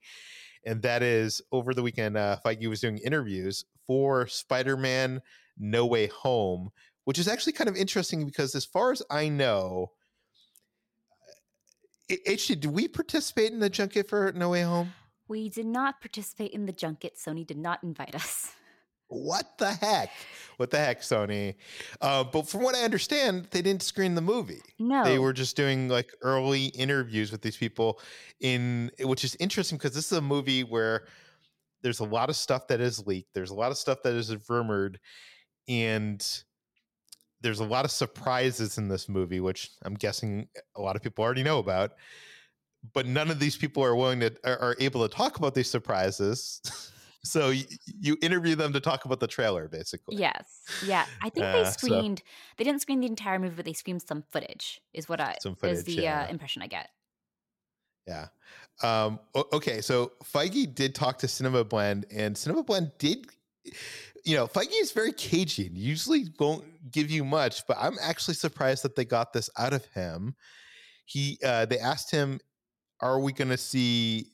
and 0.66 0.82
that 0.82 1.02
is 1.02 1.40
over 1.52 1.72
the 1.72 1.82
weekend, 1.82 2.16
uh, 2.16 2.38
Feige 2.44 2.68
was 2.68 2.80
doing 2.80 2.98
interviews 2.98 3.64
for 3.86 4.26
Spider 4.26 4.76
Man 4.76 5.22
No 5.56 5.86
Way 5.86 6.08
Home, 6.08 6.70
which 7.04 7.18
is 7.18 7.28
actually 7.28 7.52
kind 7.52 7.70
of 7.70 7.76
interesting 7.76 8.26
because, 8.26 8.54
as 8.54 8.64
far 8.64 8.90
as 8.90 9.00
I 9.08 9.28
know, 9.28 9.92
H, 12.10 12.48
did 12.48 12.66
we 12.66 12.88
participate 12.88 13.52
in 13.52 13.60
the 13.60 13.70
junket 13.70 14.08
for 14.08 14.32
No 14.32 14.50
Way 14.50 14.62
Home? 14.62 14.92
We 15.28 15.48
did 15.48 15.66
not 15.66 16.00
participate 16.00 16.50
in 16.50 16.66
the 16.66 16.72
junket. 16.72 17.16
Sony 17.16 17.46
did 17.46 17.58
not 17.58 17.82
invite 17.82 18.14
us. 18.14 18.52
what 19.08 19.58
the 19.58 19.72
heck? 19.72 20.10
What 20.56 20.70
the 20.70 20.78
heck, 20.78 21.02
Sony? 21.02 21.54
Uh, 22.00 22.24
but 22.24 22.48
from 22.48 22.62
what 22.62 22.74
I 22.74 22.82
understand, 22.82 23.46
they 23.50 23.62
didn't 23.62 23.82
screen 23.82 24.14
the 24.14 24.20
movie. 24.20 24.62
No, 24.78 25.04
they 25.04 25.18
were 25.18 25.32
just 25.32 25.56
doing 25.56 25.88
like 25.88 26.10
early 26.22 26.66
interviews 26.66 27.30
with 27.30 27.42
these 27.42 27.56
people. 27.56 28.00
In 28.40 28.90
which 29.00 29.24
is 29.24 29.36
interesting 29.38 29.78
because 29.78 29.94
this 29.94 30.10
is 30.10 30.18
a 30.18 30.22
movie 30.22 30.64
where 30.64 31.06
there's 31.82 32.00
a 32.00 32.04
lot 32.04 32.30
of 32.30 32.36
stuff 32.36 32.66
that 32.68 32.80
is 32.80 33.06
leaked. 33.06 33.34
There's 33.34 33.50
a 33.50 33.54
lot 33.54 33.70
of 33.70 33.78
stuff 33.78 34.02
that 34.02 34.14
is 34.14 34.34
rumored, 34.48 34.98
and 35.68 36.26
there's 37.42 37.60
a 37.60 37.64
lot 37.64 37.84
of 37.84 37.90
surprises 37.90 38.78
in 38.78 38.88
this 38.88 39.08
movie, 39.08 39.40
which 39.40 39.70
I'm 39.82 39.94
guessing 39.94 40.48
a 40.74 40.80
lot 40.80 40.96
of 40.96 41.02
people 41.02 41.22
already 41.22 41.42
know 41.42 41.58
about. 41.58 41.92
But 42.92 43.06
none 43.06 43.30
of 43.30 43.38
these 43.38 43.56
people 43.56 43.84
are 43.84 43.96
willing 43.96 44.20
to 44.20 44.34
are, 44.44 44.58
are 44.58 44.76
able 44.80 45.06
to 45.06 45.14
talk 45.14 45.36
about 45.36 45.54
these 45.54 45.70
surprises. 45.70 46.60
so 47.26 47.50
you, 47.50 47.64
you 48.00 48.16
interview 48.22 48.54
them 48.54 48.72
to 48.72 48.80
talk 48.80 49.04
about 49.04 49.20
the 49.20 49.26
trailer 49.26 49.68
basically 49.68 50.16
yes 50.16 50.62
yeah 50.84 51.04
i 51.22 51.28
think 51.28 51.46
uh, 51.46 51.52
they 51.52 51.70
screened 51.70 52.18
so. 52.18 52.24
they 52.56 52.64
didn't 52.64 52.80
screen 52.80 53.00
the 53.00 53.06
entire 53.06 53.38
movie 53.38 53.54
but 53.56 53.64
they 53.64 53.72
screened 53.72 54.02
some 54.02 54.22
footage 54.30 54.80
is 54.94 55.08
what 55.08 55.20
i 55.20 55.36
some 55.40 55.54
footage, 55.54 55.78
is 55.78 55.84
the 55.84 55.94
yeah. 55.94 56.22
uh, 56.22 56.28
impression 56.28 56.62
i 56.62 56.66
get 56.66 56.88
yeah 58.06 58.26
um, 58.82 59.18
okay 59.52 59.80
so 59.80 60.12
feige 60.22 60.72
did 60.74 60.94
talk 60.94 61.18
to 61.18 61.26
cinema 61.26 61.64
blend 61.64 62.06
and 62.10 62.36
cinema 62.36 62.62
blend 62.62 62.92
did 62.98 63.26
you 64.24 64.36
know 64.36 64.46
feige 64.46 64.80
is 64.80 64.92
very 64.92 65.12
cagey 65.12 65.66
and 65.66 65.76
usually 65.76 66.26
won't 66.38 66.64
give 66.90 67.10
you 67.10 67.24
much 67.24 67.66
but 67.66 67.76
i'm 67.80 67.96
actually 68.00 68.34
surprised 68.34 68.84
that 68.84 68.94
they 68.94 69.04
got 69.04 69.32
this 69.32 69.50
out 69.58 69.72
of 69.72 69.84
him 69.86 70.34
he 71.06 71.38
uh, 71.44 71.64
they 71.64 71.78
asked 71.78 72.10
him 72.10 72.38
are 73.00 73.20
we 73.20 73.32
going 73.32 73.48
to 73.48 73.56
see 73.58 74.26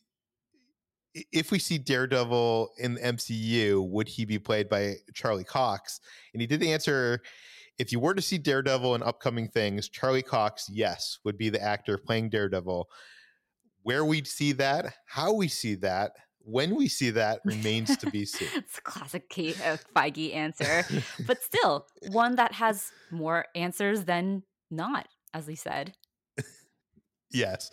if 1.15 1.51
we 1.51 1.59
see 1.59 1.79
Daredevil 1.79 2.71
in 2.79 2.95
the 2.95 3.01
MCU, 3.01 3.89
would 3.89 4.09
he 4.09 4.25
be 4.25 4.39
played 4.39 4.69
by 4.69 4.95
Charlie 5.15 5.45
Cox? 5.45 6.01
And 6.33 6.41
he 6.41 6.47
did 6.47 6.63
answer 6.63 7.23
if 7.79 7.91
you 7.91 8.01
were 8.01 8.15
to 8.15 8.23
see 8.23 8.39
Daredevil 8.39 8.95
in 8.95 9.03
upcoming 9.03 9.49
things, 9.49 9.89
Charlie 9.89 10.23
Cox, 10.23 10.69
yes, 10.71 11.19
would 11.25 11.39
be 11.39 11.49
the 11.49 11.63
actor 11.63 11.99
playing 11.99 12.31
Daredevil. 12.31 12.89
Where 13.83 14.05
we'd 14.05 14.27
see 14.27 14.53
that, 14.53 14.95
how 15.07 15.33
we 15.33 15.49
see 15.49 15.75
that, 15.77 16.13
when 16.45 16.77
we 16.77 16.89
see 16.89 17.11
that 17.11 17.41
remains 17.45 17.97
to 17.97 18.11
be 18.11 18.25
seen. 18.25 18.49
it's 18.55 18.79
a 18.79 18.83
classic 18.83 19.29
Kate, 19.29 19.59
uh, 19.67 19.77
Feige 19.97 20.35
answer, 20.35 20.85
but 21.27 21.43
still 21.43 21.87
one 22.09 22.37
that 22.37 22.53
has 22.53 22.93
more 23.11 23.47
answers 23.55 24.05
than 24.05 24.43
not, 24.71 25.09
as 25.35 25.47
we 25.47 25.55
said. 25.55 25.95
Yes. 27.33 27.71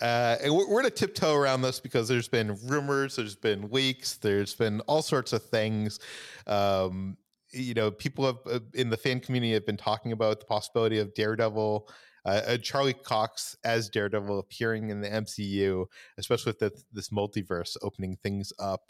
Uh, 0.00 0.36
and 0.42 0.54
we're, 0.54 0.66
going 0.66 0.84
to 0.84 0.90
tiptoe 0.90 1.34
around 1.34 1.62
this 1.62 1.80
because 1.80 2.08
there's 2.08 2.28
been 2.28 2.58
rumors, 2.64 3.16
there's 3.16 3.36
been 3.36 3.68
leaks, 3.70 4.16
there's 4.16 4.54
been 4.54 4.80
all 4.82 5.02
sorts 5.02 5.32
of 5.32 5.42
things. 5.42 6.00
Um, 6.46 7.16
you 7.52 7.74
know, 7.74 7.90
people 7.90 8.24
have 8.24 8.38
uh, 8.50 8.60
in 8.74 8.88
the 8.88 8.96
fan 8.96 9.20
community 9.20 9.52
have 9.52 9.66
been 9.66 9.76
talking 9.76 10.12
about 10.12 10.40
the 10.40 10.46
possibility 10.46 10.98
of 10.98 11.12
Daredevil, 11.14 11.88
uh, 12.24 12.40
uh 12.46 12.56
Charlie 12.56 12.94
Cox 12.94 13.56
as 13.64 13.90
Daredevil 13.90 14.38
appearing 14.38 14.88
in 14.88 15.02
the 15.02 15.08
MCU, 15.08 15.84
especially 16.16 16.50
with 16.50 16.58
the, 16.60 16.72
this 16.92 17.10
multiverse 17.10 17.76
opening 17.82 18.16
things 18.22 18.52
up. 18.58 18.80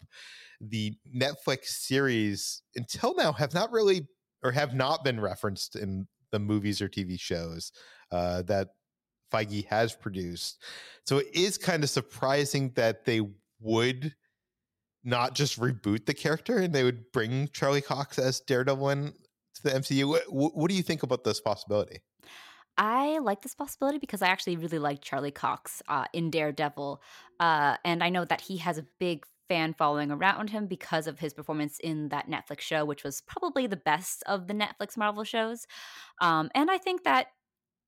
The 0.61 0.95
Netflix 1.13 1.65
series 1.65 2.61
until 2.75 3.15
now 3.15 3.33
have 3.33 3.53
not 3.53 3.71
really 3.71 4.07
or 4.43 4.51
have 4.51 4.73
not 4.73 5.03
been 5.03 5.19
referenced 5.19 5.75
in 5.75 6.07
the 6.31 6.39
movies 6.39 6.81
or 6.81 6.87
TV 6.87 7.19
shows 7.19 7.71
uh, 8.11 8.41
that 8.43 8.69
Feige 9.33 9.65
has 9.67 9.95
produced. 9.95 10.61
So 11.05 11.17
it 11.17 11.27
is 11.33 11.57
kind 11.57 11.83
of 11.83 11.89
surprising 11.89 12.71
that 12.75 13.05
they 13.05 13.21
would 13.59 14.13
not 15.03 15.35
just 15.35 15.59
reboot 15.59 16.05
the 16.05 16.13
character 16.13 16.59
and 16.59 16.73
they 16.73 16.83
would 16.83 17.11
bring 17.11 17.49
Charlie 17.49 17.81
Cox 17.81 18.17
as 18.19 18.39
Daredevil 18.39 18.89
in 18.89 19.13
to 19.55 19.63
the 19.63 19.71
MCU. 19.71 20.07
What, 20.27 20.55
what 20.55 20.69
do 20.69 20.75
you 20.75 20.83
think 20.83 21.03
about 21.03 21.23
this 21.23 21.41
possibility? 21.41 22.01
I 22.77 23.19
like 23.19 23.41
this 23.41 23.53
possibility 23.53 23.99
because 23.99 24.21
I 24.21 24.27
actually 24.27 24.57
really 24.57 24.79
like 24.79 25.01
Charlie 25.01 25.31
Cox 25.31 25.81
uh, 25.87 26.05
in 26.13 26.31
Daredevil. 26.31 27.01
Uh, 27.39 27.77
and 27.85 28.03
I 28.03 28.09
know 28.09 28.25
that 28.25 28.41
he 28.41 28.57
has 28.57 28.77
a 28.77 28.85
big 28.99 29.25
fan 29.47 29.73
following 29.73 30.09
around 30.09 30.49
him 30.49 30.65
because 30.65 31.05
of 31.05 31.19
his 31.19 31.33
performance 31.33 31.77
in 31.79 32.09
that 32.09 32.29
Netflix 32.29 32.61
show, 32.61 32.85
which 32.85 33.03
was 33.03 33.21
probably 33.21 33.67
the 33.67 33.77
best 33.77 34.23
of 34.25 34.47
the 34.47 34.53
Netflix 34.53 34.97
Marvel 34.97 35.23
shows. 35.23 35.67
Um, 36.21 36.49
and 36.55 36.71
I 36.71 36.77
think 36.77 37.03
that, 37.03 37.27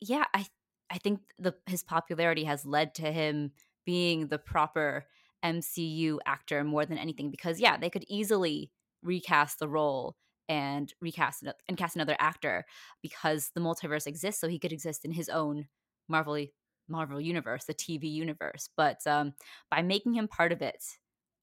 yeah, 0.02 0.26
I 0.34 0.46
I 0.92 0.98
think 0.98 1.22
the 1.40 1.56
his 1.66 1.84
popularity 1.84 2.44
has 2.44 2.66
led 2.66 2.96
to 2.96 3.12
him 3.12 3.52
being 3.86 4.28
the 4.28 4.38
proper 4.38 5.06
MCU 5.44 6.18
actor 6.26 6.64
more 6.64 6.86
than 6.86 6.98
anything 6.98 7.30
because 7.32 7.60
yeah, 7.60 7.78
they 7.78 7.90
could 7.90 8.06
easily 8.08 8.72
recast 9.04 9.60
the 9.60 9.68
role 9.68 10.16
and 10.48 10.94
recast 11.02 11.44
and 11.68 11.78
cast 11.78 11.96
another 11.96 12.16
actor 12.20 12.66
because 13.02 13.52
the 13.54 13.62
multiverse 13.62 14.08
exists 14.08 14.42
so 14.42 14.48
he 14.48 14.60
could 14.60 14.74
exist 14.74 15.06
in 15.06 15.12
his 15.12 15.30
own 15.30 15.68
Marvel 16.08 16.46
Marvel 16.88 17.20
universe, 17.20 17.66
the 17.66 17.74
TV 17.74 18.12
universe. 18.12 18.70
But 18.78 19.06
um, 19.08 19.34
by 19.72 19.82
making 19.82 20.14
him 20.14 20.28
part 20.28 20.52
of 20.52 20.62
it, 20.62 20.84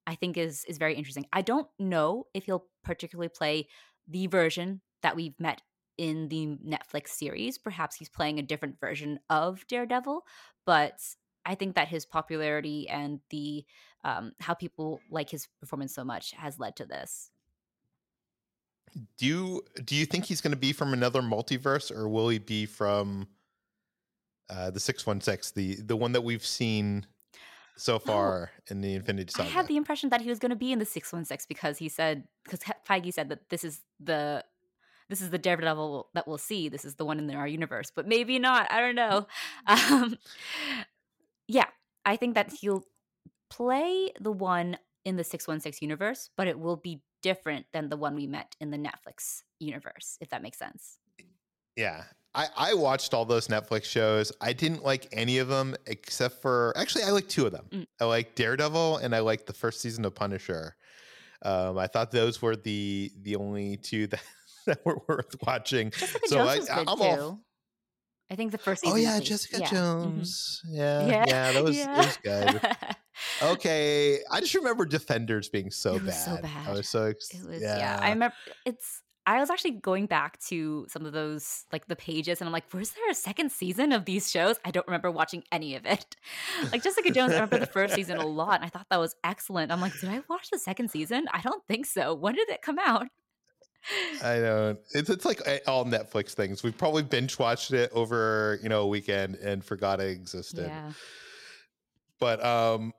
I 0.07 0.15
think 0.15 0.37
is 0.37 0.65
is 0.69 0.79
very 0.79 0.95
interesting. 0.95 1.27
I 1.33 1.43
don't 1.43 1.69
know 1.79 2.25
if 2.35 2.45
he'll 2.45 2.67
particularly 2.85 3.29
play 3.29 3.69
the 4.09 4.27
version 4.27 4.81
that 5.03 5.17
we've 5.17 5.39
met 5.39 5.63
in 5.99 6.29
the 6.29 6.59
Netflix 6.67 7.09
series. 7.09 7.59
Perhaps 7.59 7.97
he's 7.97 8.09
playing 8.09 8.39
a 8.39 8.43
different 8.43 8.81
version 8.81 9.21
of 9.31 9.67
Daredevil, 9.67 10.25
but 10.65 11.01
I 11.45 11.55
think 11.55 11.75
that 11.75 11.89
his 11.89 12.07
popularity 12.07 12.89
and 12.89 13.21
the 13.31 13.65
um, 14.05 14.33
how 14.41 14.55
people 14.55 15.01
like 15.11 15.31
his 15.31 15.49
performance 15.61 15.95
so 15.95 16.05
much 16.05 16.33
has 16.33 16.59
led 16.59 16.77
to 16.77 16.87
this. 16.87 17.31
Do 19.17 19.27
you 19.27 19.63
do 19.85 19.95
you 19.95 20.07
think 20.07 20.25
he's 20.25 20.41
going 20.41 20.53
to 20.53 20.59
be 20.59 20.73
from 20.73 20.93
another 20.93 21.23
multiverse, 21.23 21.91
or 21.91 22.09
will 22.09 22.29
he 22.29 22.39
be 22.39 22.67
from 22.67 23.29
uh, 24.51 24.71
the 24.71 24.81
six 24.81 25.07
one 25.07 25.21
six, 25.21 25.51
the 25.51 25.77
the 25.77 25.97
one 25.97 26.13
that 26.13 26.23
we've 26.23 26.45
seen 26.45 27.07
so 27.77 27.99
far 27.99 28.51
in 28.69 28.83
the 28.83 28.95
Infinity 28.95 29.33
Saga? 29.33 29.49
I 29.49 29.53
had 29.53 29.67
the 29.67 29.77
impression 29.77 30.11
that 30.11 30.21
he 30.21 30.29
was 30.29 30.39
going 30.39 30.51
to 30.51 30.57
be 30.57 30.73
in 30.73 30.79
the 30.79 30.85
six 30.85 31.13
one 31.13 31.25
six 31.25 31.47
because 31.47 31.79
he 31.79 31.89
said 31.89 32.25
because 32.45 32.61
Feige 32.87 33.13
said 33.15 33.31
that 33.31 33.49
this 33.49 33.65
is 33.65 33.81
the 33.99 34.45
this 35.13 35.21
is 35.21 35.29
the 35.29 35.37
Daredevil 35.37 36.09
that 36.15 36.27
we'll 36.27 36.39
see. 36.39 36.71
This 36.71 36.87
is 36.87 36.95
the 36.95 37.05
one 37.05 37.19
in 37.19 37.31
our 37.35 37.47
universe, 37.47 37.93
but 37.95 38.09
maybe 38.09 38.39
not. 38.39 38.73
I 38.73 38.81
don't 38.81 38.95
know. 38.95 39.27
Um, 39.67 40.17
yeah, 41.47 41.67
I 42.07 42.17
think 42.17 42.35
that 42.35 42.51
he'll 42.51 42.85
play 43.51 44.11
the 44.19 44.33
one 44.33 44.79
in 45.05 45.17
the 45.17 45.25
616 45.25 45.87
universe, 45.87 46.31
but 46.35 46.49
it 46.49 46.59
will 46.59 46.77
be 46.77 47.03
different 47.23 47.67
than 47.75 47.91
the 47.91 47.97
one 47.99 48.15
we 48.15 48.27
met 48.27 48.57
in 48.59 48.71
the 48.71 48.79
Netflix 48.79 49.43
universe, 49.61 50.17
if 50.23 50.31
that 50.31 50.43
makes 50.43 50.59
sense. 50.59 50.99
Yeah. 51.77 52.05
I, 52.35 52.47
I 52.57 52.75
watched 52.75 53.13
all 53.13 53.27
those 53.27 53.49
Netflix 53.49 53.85
shows. 53.85 54.33
I 54.41 54.55
didn't 54.55 54.83
like 54.83 55.09
any 55.13 55.39
of 55.39 55.49
them 55.49 55.77
except 55.87 56.41
for 56.41 56.73
actually 56.75 57.05
I 57.05 57.11
like 57.11 57.29
two 57.29 57.45
of 57.45 57.53
them. 57.53 57.67
Mm. 57.71 57.87
I 58.01 58.07
like 58.07 58.35
Daredevil 58.35 58.97
and 58.99 59.15
I 59.15 59.19
like 59.19 59.45
the 59.45 59.53
first 59.53 59.83
season 59.83 60.07
of 60.07 60.15
Punisher. 60.15 60.75
Um, 61.45 61.77
I 61.77 61.87
thought 61.89 62.11
those 62.11 62.41
were 62.41 62.57
the 62.57 63.11
the 63.23 63.37
only 63.37 63.77
two 63.77 64.07
that 64.09 64.23
that 64.67 64.85
were 64.85 64.99
worth 65.09 65.35
watching. 65.47 65.91
Jessica 65.91 66.29
So 66.29 66.37
Jones 66.37 66.49
I- 66.51 66.59
was 66.59 66.69
I- 66.71 66.75
good 66.79 66.89
I'm 66.89 66.99
too. 66.99 67.05
all- 67.05 67.41
I 68.31 68.35
think 68.35 68.51
the 68.53 68.59
first 68.59 68.83
Oh 68.87 68.95
yeah. 68.97 69.21
Jessica 69.21 69.59
Yeah. 69.61 69.67
Mhm. 69.67 69.71
Jones. 69.71 70.63
Yeah, 70.67 71.07
Yeah, 71.07 71.25
yeah, 71.29 71.53
that 71.53 71.63
was 71.65 71.77
it 71.79 71.89
was 71.89 72.17
good. 72.23 72.61
Okay, 73.43 74.21
I 74.31 74.41
just 74.41 74.55
remember 74.55 74.87
Defenders 74.87 75.49
being 75.51 75.71
so 75.71 75.97
It 75.97 76.03
was 76.05 76.15
bad. 76.27 76.45
so 76.45 76.71
I 76.71 76.73
was 76.73 76.89
so 76.89 77.05
ex- 77.07 77.31
was 77.47 77.61
yeah. 77.61 77.99
I 78.01 78.11
remember 78.11 78.35
it's. 78.65 79.03
I 79.25 79.39
was 79.39 79.51
actually 79.51 79.73
going 79.73 80.07
back 80.07 80.41
to 80.49 80.85
some 80.89 81.07
of 81.07 81.13
those 81.13 81.65
like 81.73 81.87
the 81.87 81.95
pages, 81.95 82.41
and 82.41 82.49
I'm 82.49 82.53
like, 82.53 82.73
"Was 82.75 82.91
there 82.91 83.09
a 83.11 83.15
second 83.15 83.53
season 83.53 83.93
of 83.93 84.05
these 84.05 84.29
shows?" 84.31 84.57
I 84.65 84.73
don't 84.73 84.87
remember 84.89 85.11
watching 85.13 85.45
any 85.53 85.77
of 85.77 85.87
it. 85.87 86.17
like 86.73 86.83
Jessica 86.83 87.11
Jones, 87.13 87.31
I 87.33 87.35
remember 87.37 87.59
the 87.61 87.67
first 87.67 87.95
season 87.95 88.17
a 88.17 88.27
lot, 88.27 88.57
and 88.57 88.65
I 88.65 88.69
thought 88.69 88.87
that 88.91 88.99
was 88.99 89.15
excellent. 89.23 89.71
I'm 89.71 89.81
like, 89.81 89.93
"Did 90.01 90.09
I 90.09 90.23
watch 90.29 90.49
the 90.51 90.59
second 90.59 90.91
season? 90.91 91.27
I 91.33 91.41
don't 91.41 91.63
think 91.69 91.87
so. 91.87 92.15
When 92.15 92.35
did 92.35 92.49
it 92.49 92.63
come 92.63 92.79
out?" 92.81 93.07
I 94.23 94.39
don't. 94.41 94.79
It's 94.93 95.11
it's 95.11 95.25
like 95.25 95.41
eh, 95.47 95.59
all 95.67 95.85
Netflix 95.85 96.33
things. 96.33 96.63
We've 96.63 96.77
probably 96.77 97.03
binge 97.03 97.39
watched 97.39 97.73
it 97.73 97.91
over 97.93 98.59
you 98.63 98.69
know 98.69 98.83
a 98.83 98.87
weekend 98.87 99.37
and 99.37 99.65
forgot 99.65 100.01
it 100.01 100.11
existed. 100.11 100.67
yeah, 100.69 100.93
But 102.19 102.45
um, 102.45 102.93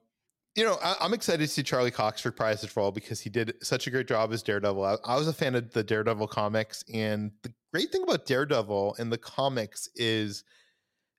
you 0.55 0.63
know, 0.63 0.77
I, 0.83 0.95
I'm 1.01 1.13
excited 1.13 1.41
to 1.41 1.47
see 1.47 1.63
Charlie 1.63 1.91
Cox 1.91 2.23
reprise 2.25 2.61
his 2.61 2.75
role 2.75 2.91
because 2.91 3.19
he 3.19 3.29
did 3.29 3.55
such 3.61 3.87
a 3.87 3.91
great 3.91 4.07
job 4.07 4.33
as 4.33 4.43
Daredevil. 4.43 4.83
I, 4.83 4.95
I 5.05 5.15
was 5.17 5.27
a 5.27 5.33
fan 5.33 5.55
of 5.55 5.71
the 5.71 5.83
Daredevil 5.83 6.27
comics, 6.27 6.83
and 6.93 7.31
the 7.41 7.53
great 7.71 7.91
thing 7.91 8.03
about 8.03 8.25
Daredevil 8.25 8.95
in 8.99 9.09
the 9.09 9.17
comics 9.17 9.89
is 9.95 10.43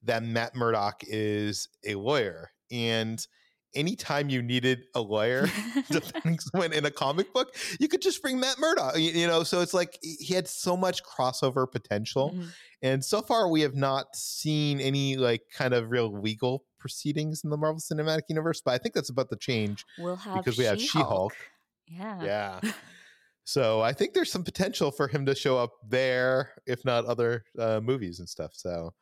that 0.02 0.22
Matt 0.22 0.54
Murdock 0.54 1.02
is 1.06 1.68
a 1.86 1.94
lawyer, 1.94 2.50
and 2.70 3.26
anytime 3.74 4.28
you 4.28 4.42
needed 4.42 4.84
a 4.94 5.00
lawyer 5.00 5.46
defending 5.90 6.38
someone 6.38 6.72
in 6.72 6.84
a 6.84 6.90
comic 6.90 7.32
book, 7.32 7.54
you 7.80 7.88
could 7.88 8.02
just 8.02 8.22
bring 8.22 8.38
Matt 8.40 8.58
Murdock. 8.58 8.96
You, 8.96 9.10
you 9.10 9.26
know, 9.26 9.42
so 9.42 9.60
it's 9.60 9.74
like 9.74 9.98
he 10.02 10.34
had 10.34 10.48
so 10.48 10.76
much 10.76 11.02
crossover 11.04 11.70
potential. 11.70 12.32
Mhm. 12.34 12.48
And 12.82 13.04
so 13.04 13.22
far, 13.22 13.48
we 13.48 13.62
have 13.62 13.74
not 13.74 14.14
seen 14.14 14.80
any 14.80 15.16
like 15.16 15.42
kind 15.52 15.72
of 15.72 15.90
real 15.90 16.12
legal 16.20 16.64
proceedings 16.78 17.42
in 17.42 17.50
the 17.50 17.56
Marvel 17.56 17.80
Cinematic 17.80 18.22
Universe. 18.28 18.60
But 18.62 18.74
I 18.74 18.78
think 18.78 18.94
that's 18.94 19.08
about 19.10 19.30
to 19.30 19.36
change. 19.36 19.84
we'll 19.98 20.16
have 20.16 20.36
Because 20.36 20.58
we 20.58 20.64
have 20.64 20.80
She-Hulk. 20.80 21.34
Yeah, 21.88 22.22
Yeah. 22.22 22.60
so 23.44 23.80
I 23.80 23.92
think 23.92 24.12
there's 24.12 24.30
some 24.30 24.44
potential 24.44 24.90
for 24.90 25.08
him 25.08 25.24
to 25.26 25.34
show 25.34 25.56
up 25.58 25.72
there, 25.88 26.52
if 26.66 26.84
not 26.84 27.06
other 27.06 27.44
uh, 27.58 27.80
movies 27.82 28.18
and 28.18 28.28
stuff. 28.28 28.52
So, 28.54 28.92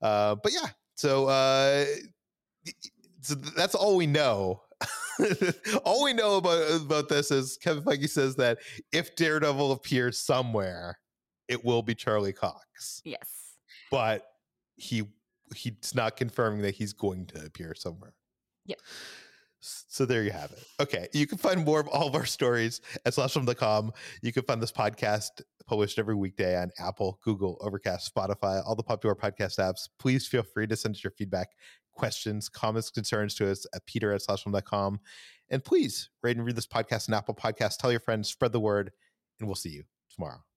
uh, 0.00 0.36
but 0.36 0.52
yeah. 0.52 0.68
So, 0.96 1.26
uh, 1.26 1.84
so 3.28 3.34
that's 3.34 3.74
all 3.74 3.96
we 3.96 4.06
know. 4.06 4.62
all 5.84 6.04
we 6.04 6.12
know 6.12 6.36
about 6.36 6.80
about 6.80 7.08
this 7.08 7.30
is 7.30 7.56
Kevin 7.56 7.82
Feige 7.82 8.08
says 8.08 8.36
that 8.36 8.58
if 8.92 9.16
Daredevil 9.16 9.72
appears 9.72 10.18
somewhere, 10.18 10.98
it 11.48 11.64
will 11.64 11.82
be 11.82 11.94
Charlie 11.94 12.32
Cox 12.32 13.02
Yes. 13.04 13.56
but 13.90 14.24
he 14.76 15.02
he's 15.54 15.94
not 15.94 16.16
confirming 16.16 16.62
that 16.62 16.74
he's 16.74 16.92
going 16.92 17.26
to 17.26 17.44
appear 17.44 17.74
somewhere. 17.74 18.14
Yep. 18.66 18.78
So 19.60 20.06
there 20.06 20.22
you 20.22 20.30
have 20.30 20.52
it. 20.52 20.62
Okay. 20.80 21.08
You 21.12 21.26
can 21.26 21.36
find 21.38 21.64
more 21.64 21.80
of 21.80 21.88
all 21.88 22.06
of 22.06 22.14
our 22.14 22.26
stories 22.26 22.80
at 23.04 23.12
slashfilm.com. 23.14 23.92
You 24.22 24.32
can 24.32 24.44
find 24.44 24.62
this 24.62 24.70
podcast 24.70 25.42
published 25.66 25.98
every 25.98 26.14
weekday 26.14 26.56
on 26.56 26.70
Apple, 26.78 27.18
Google, 27.24 27.58
Overcast, 27.60 28.14
Spotify, 28.14 28.62
all 28.64 28.76
the 28.76 28.84
popular 28.84 29.16
podcast 29.16 29.58
apps. 29.58 29.88
Please 29.98 30.28
feel 30.28 30.44
free 30.44 30.66
to 30.68 30.76
send 30.76 30.94
us 30.94 31.02
your 31.02 31.10
feedback, 31.10 31.48
questions, 31.98 32.48
comments, 32.48 32.90
concerns 32.90 33.34
to 33.34 33.50
us 33.50 33.66
at 33.74 33.84
peter 33.86 34.12
at 34.12 34.22
slashfilm.com. 34.22 35.00
And 35.50 35.64
please 35.64 36.10
rate 36.22 36.36
and 36.36 36.46
read 36.46 36.56
this 36.56 36.66
podcast 36.66 37.08
on 37.08 37.14
Apple 37.14 37.34
Podcasts. 37.34 37.76
Tell 37.76 37.90
your 37.90 38.00
friends, 38.00 38.30
spread 38.30 38.52
the 38.52 38.60
word, 38.60 38.92
and 39.38 39.48
we'll 39.48 39.56
see 39.56 39.70
you 39.70 39.84
tomorrow. 40.14 40.47